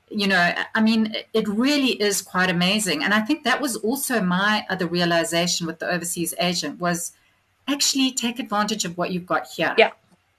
You 0.09 0.27
know, 0.27 0.53
I 0.75 0.81
mean, 0.81 1.15
it 1.33 1.47
really 1.47 2.01
is 2.01 2.21
quite 2.21 2.49
amazing. 2.49 3.03
And 3.03 3.13
I 3.13 3.21
think 3.21 3.43
that 3.43 3.59
was 3.59 3.77
also 3.77 4.21
my 4.21 4.65
other 4.69 4.85
realization 4.85 5.65
with 5.65 5.79
the 5.79 5.89
overseas 5.89 6.35
agent 6.39 6.79
was 6.79 7.13
actually 7.67 8.11
take 8.11 8.39
advantage 8.39 8.85
of 8.85 8.97
what 8.97 9.11
you've 9.11 9.25
got 9.25 9.47
here. 9.47 9.73
Yeah. 9.77 9.91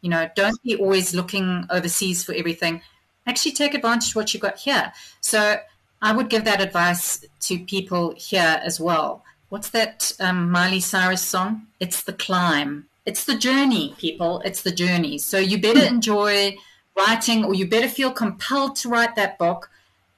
You 0.04 0.10
know, 0.10 0.28
don't 0.36 0.62
be 0.62 0.76
always 0.76 1.14
looking 1.14 1.64
overseas 1.70 2.22
for 2.22 2.34
everything. 2.34 2.82
Actually, 3.26 3.52
take 3.52 3.72
advantage 3.72 4.10
of 4.10 4.16
what 4.16 4.34
you've 4.34 4.42
got 4.42 4.58
here. 4.58 4.92
So 5.22 5.56
I 6.02 6.12
would 6.12 6.28
give 6.28 6.44
that 6.44 6.60
advice 6.60 7.24
to 7.40 7.58
people 7.60 8.12
here 8.14 8.60
as 8.62 8.78
well. 8.78 9.24
What's 9.48 9.70
that 9.70 10.12
um, 10.20 10.50
Miley 10.50 10.80
Cyrus 10.80 11.22
song? 11.22 11.68
It's 11.80 12.02
the 12.02 12.12
climb. 12.12 12.84
It's 13.06 13.24
the 13.24 13.38
journey, 13.38 13.94
people. 13.96 14.42
It's 14.44 14.60
the 14.60 14.72
journey. 14.72 15.16
So 15.16 15.38
you 15.38 15.58
better 15.58 15.80
hmm. 15.80 15.94
enjoy 15.94 16.58
writing, 16.94 17.42
or 17.42 17.54
you 17.54 17.66
better 17.66 17.88
feel 17.88 18.10
compelled 18.10 18.76
to 18.76 18.90
write 18.90 19.16
that 19.16 19.38
book. 19.38 19.70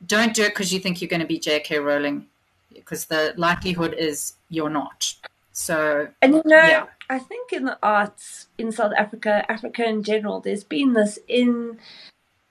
Don't 0.04 0.34
do 0.34 0.42
it 0.42 0.48
because 0.48 0.74
you 0.74 0.80
think 0.80 1.00
you're 1.00 1.08
going 1.08 1.20
to 1.20 1.28
be 1.28 1.38
J.K. 1.38 1.78
Rowling, 1.78 2.26
because 2.74 3.04
the 3.04 3.34
likelihood 3.36 3.94
is 3.96 4.32
you're 4.50 4.68
not. 4.68 5.14
So, 5.58 6.08
and 6.20 6.34
you 6.34 6.42
know, 6.44 6.56
yeah. 6.56 6.84
I 7.08 7.18
think 7.18 7.50
in 7.50 7.64
the 7.64 7.78
arts 7.82 8.48
in 8.58 8.70
South 8.72 8.92
Africa, 8.98 9.50
Africa 9.50 9.88
in 9.88 10.02
general, 10.02 10.38
there's 10.40 10.64
been 10.64 10.92
this 10.92 11.18
in 11.28 11.78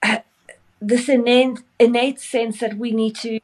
uh, 0.02 0.22
this 0.82 1.08
innate, 1.08 1.60
innate 1.80 2.20
sense 2.20 2.62
that 2.62 2.80
we 2.80 2.90
need 2.90 3.16
to 3.18 3.40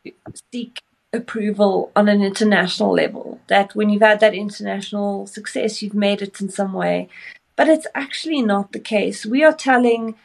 seek 0.52 0.82
approval 1.14 1.92
on 1.96 2.10
an 2.10 2.24
international 2.24 2.92
level. 2.92 3.40
That 3.50 3.76
when 3.76 3.92
you've 3.92 4.02
had 4.02 4.20
that 4.22 4.34
international 4.34 5.28
success, 5.28 5.84
you've 5.84 5.94
made 5.94 6.24
it 6.24 6.42
in 6.42 6.50
some 6.50 6.74
way. 6.74 7.08
But 7.56 7.70
it's 7.70 7.88
actually 7.94 8.42
not 8.42 8.72
the 8.72 8.80
case. 8.80 9.28
We 9.28 9.44
are 9.44 9.54
telling 9.54 10.16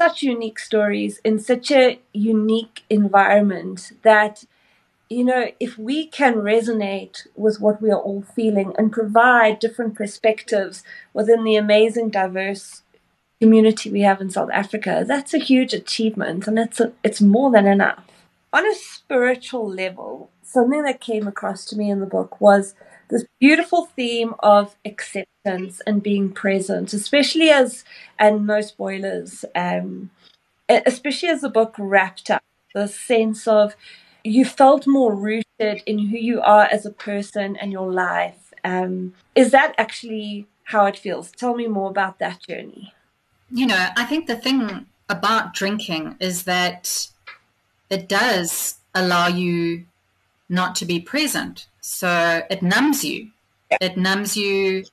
such 0.00 0.22
unique 0.22 0.60
stories 0.60 1.18
in 1.24 1.40
such 1.40 1.72
a 1.72 1.98
unique 2.12 2.84
environment 2.88 3.90
that 4.02 4.44
you 5.08 5.24
know, 5.24 5.50
if 5.60 5.78
we 5.78 6.06
can 6.06 6.34
resonate 6.36 7.26
with 7.36 7.60
what 7.60 7.80
we 7.80 7.90
are 7.90 8.00
all 8.00 8.22
feeling 8.22 8.74
and 8.76 8.92
provide 8.92 9.58
different 9.58 9.94
perspectives 9.94 10.82
within 11.12 11.44
the 11.44 11.56
amazing, 11.56 12.10
diverse 12.10 12.82
community 13.40 13.90
we 13.90 14.00
have 14.00 14.20
in 14.20 14.30
South 14.30 14.50
Africa, 14.52 15.04
that's 15.06 15.32
a 15.32 15.38
huge 15.38 15.72
achievement, 15.72 16.48
and 16.48 16.58
it's 16.58 16.80
a, 16.80 16.92
it's 17.04 17.20
more 17.20 17.50
than 17.50 17.66
enough. 17.66 18.02
On 18.52 18.66
a 18.66 18.74
spiritual 18.74 19.68
level, 19.68 20.30
something 20.42 20.82
that 20.82 21.00
came 21.00 21.28
across 21.28 21.64
to 21.66 21.76
me 21.76 21.90
in 21.90 22.00
the 22.00 22.06
book 22.06 22.40
was 22.40 22.74
this 23.08 23.24
beautiful 23.38 23.86
theme 23.86 24.34
of 24.40 24.74
acceptance 24.84 25.80
and 25.86 26.02
being 26.02 26.32
present, 26.32 26.92
especially 26.92 27.50
as 27.50 27.84
and 28.18 28.46
no 28.46 28.60
spoilers, 28.60 29.44
um, 29.54 30.10
especially 30.68 31.28
as 31.28 31.42
the 31.42 31.48
book 31.48 31.76
wrapped 31.78 32.30
up, 32.30 32.42
the 32.74 32.88
sense 32.88 33.46
of 33.46 33.76
you 34.26 34.44
felt 34.44 34.86
more 34.86 35.14
rooted 35.14 35.82
in 35.86 35.98
who 35.98 36.16
you 36.16 36.40
are 36.40 36.64
as 36.64 36.84
a 36.84 36.90
person 36.90 37.56
and 37.56 37.72
your 37.72 37.90
life. 37.92 38.52
Um, 38.64 39.14
is 39.34 39.52
that 39.52 39.74
actually 39.78 40.46
how 40.64 40.86
it 40.86 40.98
feels? 40.98 41.30
Tell 41.30 41.54
me 41.54 41.68
more 41.68 41.90
about 41.90 42.18
that 42.18 42.40
journey. 42.40 42.92
You 43.50 43.66
know, 43.66 43.88
I 43.96 44.04
think 44.04 44.26
the 44.26 44.36
thing 44.36 44.86
about 45.08 45.54
drinking 45.54 46.16
is 46.18 46.42
that 46.44 47.08
it 47.88 48.08
does 48.08 48.78
allow 48.94 49.28
you 49.28 49.84
not 50.48 50.74
to 50.76 50.84
be 50.84 50.98
present. 50.98 51.68
So 51.80 52.42
it 52.50 52.62
numbs 52.62 53.04
you. 53.04 53.30
It 53.80 53.96
numbs 53.96 54.36
you, 54.36 54.84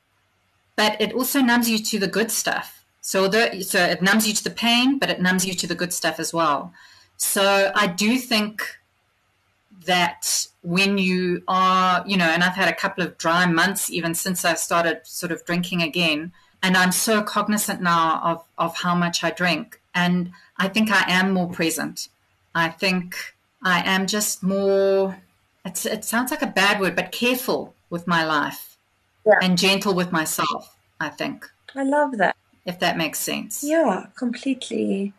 but 0.75 0.99
it 1.01 1.13
also 1.13 1.41
numbs 1.41 1.69
you 1.69 1.79
to 1.79 1.99
the 1.99 2.07
good 2.07 2.29
stuff. 2.31 2.85
So 3.01 3.27
the, 3.27 3.61
so 3.63 3.83
it 3.83 4.01
numbs 4.01 4.27
you 4.27 4.33
to 4.35 4.43
the 4.43 4.49
pain, 4.49 4.99
but 4.99 5.09
it 5.09 5.21
numbs 5.21 5.45
you 5.45 5.53
to 5.55 5.67
the 5.67 5.75
good 5.75 5.93
stuff 5.93 6.19
as 6.19 6.33
well. 6.33 6.73
So 7.17 7.71
I 7.75 7.87
do 7.87 8.17
think 8.17 8.77
that 9.85 10.47
when 10.61 10.97
you 10.97 11.43
are, 11.47 12.03
you 12.07 12.17
know, 12.17 12.25
and 12.25 12.43
I've 12.43 12.55
had 12.55 12.69
a 12.69 12.75
couple 12.75 13.03
of 13.03 13.17
dry 13.17 13.45
months 13.45 13.89
even 13.89 14.13
since 14.15 14.45
I 14.45 14.53
started 14.55 15.01
sort 15.03 15.31
of 15.31 15.45
drinking 15.45 15.81
again, 15.81 16.31
and 16.61 16.77
I'm 16.77 16.91
so 16.91 17.21
cognizant 17.21 17.81
now 17.81 18.21
of, 18.23 18.43
of 18.57 18.77
how 18.77 18.95
much 18.95 19.23
I 19.23 19.31
drink. 19.31 19.81
And 19.93 20.31
I 20.57 20.69
think 20.69 20.91
I 20.91 21.03
am 21.07 21.33
more 21.33 21.49
present. 21.49 22.07
I 22.55 22.69
think 22.69 23.35
I 23.63 23.83
am 23.85 24.07
just 24.07 24.43
more, 24.43 25.21
it 25.65 26.05
sounds 26.05 26.31
like 26.31 26.41
a 26.41 26.47
bad 26.47 26.79
word, 26.79 26.95
but 26.95 27.11
careful 27.11 27.73
with 27.89 28.07
my 28.07 28.25
life 28.25 28.77
yeah. 29.25 29.39
and 29.41 29.57
gentle 29.57 29.93
with 29.93 30.11
myself, 30.11 30.75
I 30.99 31.09
think. 31.09 31.49
I 31.75 31.83
love 31.83 32.17
that. 32.17 32.35
If 32.65 32.79
that 32.79 32.97
makes 32.97 33.19
sense. 33.19 33.63
Yeah, 33.63 34.07
completely. 34.15 35.13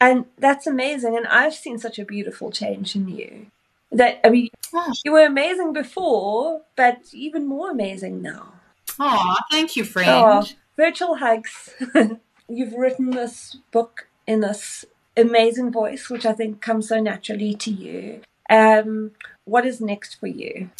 And 0.00 0.26
that's 0.36 0.66
amazing. 0.66 1.16
And 1.16 1.26
I've 1.26 1.54
seen 1.54 1.78
such 1.78 1.98
a 1.98 2.04
beautiful 2.04 2.50
change 2.50 2.96
in 2.96 3.08
you. 3.08 3.46
That 3.90 4.20
I 4.24 4.30
mean, 4.30 4.50
oh. 4.74 4.92
you 5.04 5.12
were 5.12 5.24
amazing 5.24 5.72
before, 5.72 6.62
but 6.76 6.98
even 7.12 7.46
more 7.46 7.70
amazing 7.70 8.20
now. 8.22 8.54
Oh, 9.00 9.36
thank 9.50 9.76
you, 9.76 9.84
friend. 9.84 10.10
Oh, 10.10 10.46
virtual 10.76 11.16
hugs. 11.16 11.70
You've 12.48 12.74
written 12.74 13.10
this 13.10 13.56
book 13.70 14.08
in 14.26 14.40
this 14.40 14.84
amazing 15.16 15.72
voice, 15.72 16.10
which 16.10 16.26
I 16.26 16.32
think 16.32 16.60
comes 16.60 16.88
so 16.88 17.00
naturally 17.00 17.54
to 17.54 17.70
you. 17.70 18.20
Um, 18.50 19.12
what 19.44 19.66
is 19.66 19.80
next 19.80 20.14
for 20.14 20.26
you? 20.26 20.70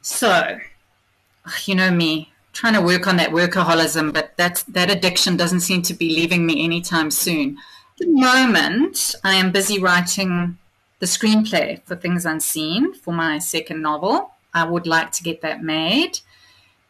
So, 0.00 0.58
you 1.64 1.74
know 1.74 1.90
me, 1.90 2.32
trying 2.52 2.74
to 2.74 2.80
work 2.80 3.06
on 3.06 3.16
that 3.16 3.30
workaholism, 3.30 4.12
but 4.12 4.36
that 4.36 4.64
that 4.68 4.90
addiction 4.90 5.36
doesn't 5.36 5.60
seem 5.60 5.82
to 5.82 5.94
be 5.94 6.08
leaving 6.10 6.46
me 6.46 6.64
anytime 6.64 7.10
soon. 7.10 7.58
At 8.00 8.06
the 8.06 8.12
moment, 8.12 9.14
I 9.24 9.34
am 9.34 9.52
busy 9.52 9.78
writing 9.78 10.58
the 11.02 11.08
screenplay 11.08 11.82
for 11.84 11.96
Things 11.96 12.24
Unseen 12.24 12.94
for 12.94 13.12
my 13.12 13.40
second 13.40 13.82
novel. 13.82 14.30
I 14.54 14.62
would 14.62 14.86
like 14.86 15.10
to 15.14 15.24
get 15.24 15.40
that 15.40 15.60
made. 15.60 16.20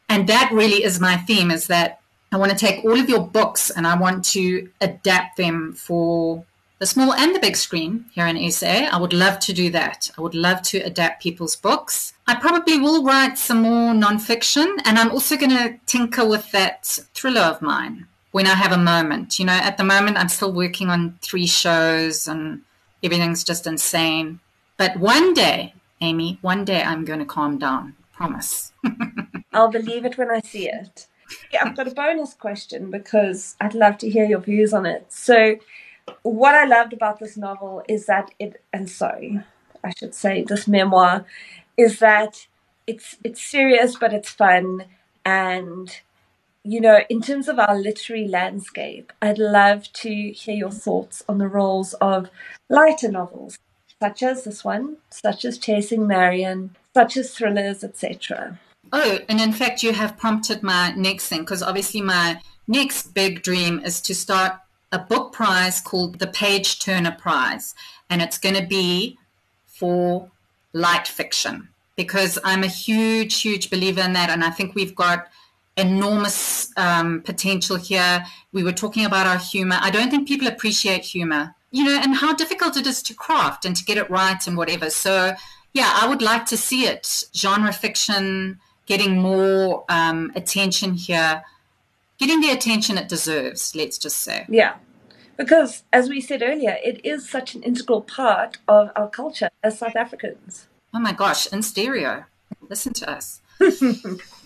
And 0.06 0.28
that 0.28 0.50
really 0.52 0.84
is 0.84 1.00
my 1.00 1.16
theme 1.16 1.50
is 1.50 1.68
that 1.68 2.02
I 2.30 2.36
want 2.36 2.52
to 2.52 2.58
take 2.58 2.84
all 2.84 3.00
of 3.00 3.08
your 3.08 3.26
books 3.26 3.70
and 3.70 3.86
I 3.86 3.96
want 3.96 4.22
to 4.36 4.68
adapt 4.82 5.38
them 5.38 5.72
for 5.72 6.44
the 6.78 6.84
small 6.84 7.14
and 7.14 7.34
the 7.34 7.40
big 7.40 7.56
screen 7.56 8.04
here 8.12 8.26
in 8.26 8.50
SA. 8.50 8.90
I 8.92 8.98
would 9.00 9.14
love 9.14 9.38
to 9.46 9.54
do 9.54 9.70
that. 9.70 10.10
I 10.18 10.20
would 10.20 10.34
love 10.34 10.60
to 10.64 10.80
adapt 10.80 11.22
people's 11.22 11.56
books. 11.56 12.12
I 12.26 12.34
probably 12.34 12.78
will 12.78 13.02
write 13.02 13.38
some 13.38 13.62
more 13.62 13.94
nonfiction 13.94 14.76
and 14.84 14.98
I'm 14.98 15.10
also 15.10 15.38
going 15.38 15.56
to 15.56 15.78
tinker 15.86 16.28
with 16.28 16.52
that 16.52 16.84
thriller 17.14 17.40
of 17.40 17.62
mine. 17.62 18.08
when 18.32 18.46
I 18.46 18.56
have 18.56 18.72
a 18.72 18.78
moment. 18.92 19.38
You 19.38 19.46
know, 19.46 19.60
at 19.70 19.78
the 19.78 19.84
moment, 19.84 20.18
I'm 20.18 20.28
still 20.28 20.52
working 20.52 20.90
on 20.90 21.18
three 21.22 21.46
shows 21.46 22.28
and 22.28 22.62
everything's 23.02 23.44
just 23.44 23.66
insane. 23.66 24.40
But 24.76 24.96
one 24.96 25.34
day, 25.34 25.74
Amy, 26.00 26.38
one 26.40 26.64
day 26.64 26.82
I'm 26.82 27.04
going 27.04 27.18
to 27.18 27.24
calm 27.24 27.58
down. 27.58 27.94
Promise. 28.12 28.72
I'll 29.52 29.70
believe 29.70 30.04
it 30.04 30.18
when 30.18 30.30
I 30.30 30.40
see 30.40 30.68
it. 30.68 31.06
Yeah, 31.52 31.64
I've 31.64 31.76
got 31.76 31.88
a 31.88 31.94
bonus 31.94 32.34
question 32.34 32.90
because 32.90 33.56
I'd 33.60 33.74
love 33.74 33.98
to 33.98 34.10
hear 34.10 34.24
your 34.24 34.40
views 34.40 34.72
on 34.72 34.86
it. 34.86 35.12
So, 35.12 35.56
what 36.22 36.54
I 36.54 36.64
loved 36.66 36.92
about 36.92 37.20
this 37.20 37.36
novel 37.36 37.82
is 37.88 38.06
that 38.06 38.32
it, 38.38 38.62
and 38.72 38.88
sorry, 38.88 39.40
I 39.82 39.92
should 39.96 40.14
say 40.14 40.42
this 40.42 40.68
memoir, 40.68 41.24
is 41.76 41.98
that 42.00 42.46
it's 42.86 43.16
it's 43.22 43.40
serious 43.40 43.96
but 43.96 44.12
it's 44.12 44.30
fun 44.30 44.84
and 45.24 46.00
you 46.64 46.80
know, 46.80 47.00
in 47.08 47.20
terms 47.20 47.48
of 47.48 47.58
our 47.58 47.76
literary 47.78 48.28
landscape, 48.28 49.12
I'd 49.20 49.38
love 49.38 49.92
to 49.94 50.30
hear 50.30 50.54
your 50.54 50.70
thoughts 50.70 51.24
on 51.28 51.38
the 51.38 51.48
roles 51.48 51.94
of 51.94 52.30
lighter 52.68 53.10
novels, 53.10 53.58
such 54.00 54.22
as 54.22 54.44
this 54.44 54.64
one, 54.64 54.98
such 55.10 55.44
as 55.44 55.58
Chasing 55.58 56.06
Marian, 56.06 56.76
such 56.94 57.16
as 57.16 57.34
thrillers, 57.34 57.82
etc. 57.82 58.60
Oh, 58.92 59.18
and 59.28 59.40
in 59.40 59.52
fact, 59.52 59.82
you 59.82 59.92
have 59.92 60.18
prompted 60.18 60.62
my 60.62 60.92
next 60.92 61.28
thing 61.28 61.40
because 61.40 61.62
obviously 61.62 62.00
my 62.00 62.40
next 62.68 63.14
big 63.14 63.42
dream 63.42 63.80
is 63.80 64.00
to 64.02 64.14
start 64.14 64.52
a 64.92 64.98
book 64.98 65.32
prize 65.32 65.80
called 65.80 66.18
the 66.18 66.26
Page 66.26 66.78
Turner 66.78 67.16
Prize, 67.18 67.74
and 68.08 68.22
it's 68.22 68.38
going 68.38 68.54
to 68.54 68.66
be 68.66 69.18
for 69.66 70.30
light 70.72 71.08
fiction 71.08 71.68
because 71.96 72.38
I'm 72.44 72.62
a 72.62 72.68
huge, 72.68 73.40
huge 73.40 73.68
believer 73.68 74.02
in 74.02 74.12
that, 74.12 74.30
and 74.30 74.44
I 74.44 74.50
think 74.50 74.74
we've 74.74 74.94
got 74.94 75.28
enormous 75.76 76.70
um, 76.76 77.22
potential 77.22 77.76
here. 77.76 78.24
We 78.52 78.62
were 78.62 78.72
talking 78.72 79.04
about 79.04 79.26
our 79.26 79.38
humor. 79.38 79.78
I 79.80 79.90
don't 79.90 80.10
think 80.10 80.28
people 80.28 80.48
appreciate 80.48 81.04
humor, 81.04 81.54
you 81.70 81.84
know, 81.84 81.98
and 82.02 82.14
how 82.14 82.34
difficult 82.34 82.76
it 82.76 82.86
is 82.86 83.02
to 83.04 83.14
craft 83.14 83.64
and 83.64 83.74
to 83.76 83.84
get 83.84 83.96
it 83.96 84.10
right 84.10 84.46
and 84.46 84.56
whatever. 84.56 84.90
So, 84.90 85.34
yeah, 85.72 85.98
I 86.00 86.06
would 86.06 86.22
like 86.22 86.46
to 86.46 86.56
see 86.56 86.86
it. 86.86 87.24
Genre 87.34 87.72
fiction 87.72 88.60
getting 88.86 89.16
more 89.18 89.84
um, 89.88 90.32
attention 90.34 90.94
here, 90.94 91.42
getting 92.18 92.40
the 92.40 92.50
attention 92.50 92.98
it 92.98 93.08
deserves, 93.08 93.74
let's 93.74 93.98
just 93.98 94.18
say. 94.18 94.44
Yeah. 94.48 94.74
Because, 95.36 95.82
as 95.92 96.08
we 96.08 96.20
said 96.20 96.42
earlier, 96.42 96.76
it 96.84 97.04
is 97.04 97.28
such 97.28 97.54
an 97.54 97.62
integral 97.62 98.02
part 98.02 98.58
of 98.68 98.90
our 98.94 99.08
culture 99.08 99.48
as 99.62 99.78
South 99.78 99.96
Africans. 99.96 100.68
Oh 100.94 101.00
my 101.00 101.12
gosh, 101.12 101.46
in 101.46 101.62
stereo. 101.62 102.26
Listen 102.68 102.92
to 102.92 103.10
us. 103.10 103.40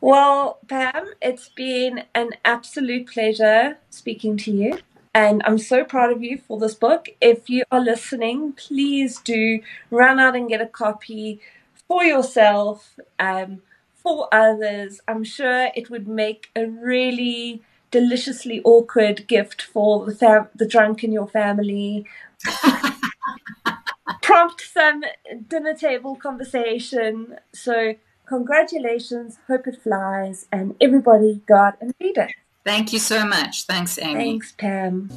Well, 0.00 0.58
Pam, 0.68 1.12
it's 1.22 1.48
been 1.48 2.04
an 2.14 2.30
absolute 2.44 3.06
pleasure 3.06 3.78
speaking 3.90 4.36
to 4.38 4.50
you. 4.52 4.78
And 5.14 5.42
I'm 5.44 5.58
so 5.58 5.84
proud 5.84 6.10
of 6.12 6.22
you 6.22 6.38
for 6.38 6.58
this 6.58 6.74
book. 6.74 7.08
If 7.20 7.48
you 7.48 7.62
are 7.70 7.80
listening, 7.80 8.52
please 8.52 9.20
do 9.20 9.60
run 9.90 10.18
out 10.18 10.34
and 10.34 10.48
get 10.48 10.60
a 10.60 10.66
copy 10.66 11.40
for 11.86 12.02
yourself, 12.04 12.98
um, 13.20 13.62
for 13.94 14.28
others. 14.32 15.00
I'm 15.06 15.22
sure 15.24 15.70
it 15.76 15.88
would 15.88 16.08
make 16.08 16.50
a 16.56 16.66
really 16.66 17.62
deliciously 17.92 18.60
awkward 18.64 19.28
gift 19.28 19.62
for 19.62 20.04
the 20.04 20.14
fam- 20.14 20.48
the 20.54 20.66
drunk 20.66 21.04
in 21.04 21.12
your 21.12 21.28
family. 21.28 22.04
Prompt 24.22 24.60
some 24.60 25.04
dinner 25.48 25.74
table 25.74 26.16
conversation. 26.16 27.36
So 27.52 27.94
Congratulations, 28.26 29.38
hope 29.46 29.66
it 29.66 29.82
flies, 29.82 30.46
and 30.50 30.74
everybody 30.80 31.42
got 31.46 31.76
and 31.80 31.94
read 32.00 32.16
it. 32.16 32.32
Thank 32.64 32.92
you 32.92 32.98
so 32.98 33.26
much. 33.26 33.64
Thanks, 33.64 33.98
Amy. 33.98 34.14
Thanks, 34.14 34.52
Pam. 34.52 35.10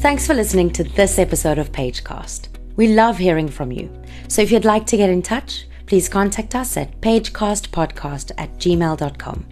Thanks 0.00 0.26
for 0.26 0.34
listening 0.34 0.70
to 0.70 0.84
this 0.84 1.18
episode 1.18 1.58
of 1.58 1.72
Pagecast. 1.72 2.48
We 2.76 2.94
love 2.94 3.18
hearing 3.18 3.48
from 3.48 3.72
you. 3.72 3.90
So 4.28 4.42
if 4.42 4.52
you'd 4.52 4.64
like 4.64 4.86
to 4.86 4.96
get 4.96 5.10
in 5.10 5.22
touch, 5.22 5.66
please 5.86 6.08
contact 6.08 6.54
us 6.54 6.76
at 6.76 7.00
pagecastpodcast 7.00 8.30
at 8.38 8.56
gmail.com. 8.58 9.46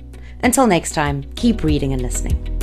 Until 0.44 0.66
next 0.68 0.92
time, 0.92 1.24
keep 1.34 1.64
reading 1.64 1.92
and 1.92 2.02
listening. 2.02 2.55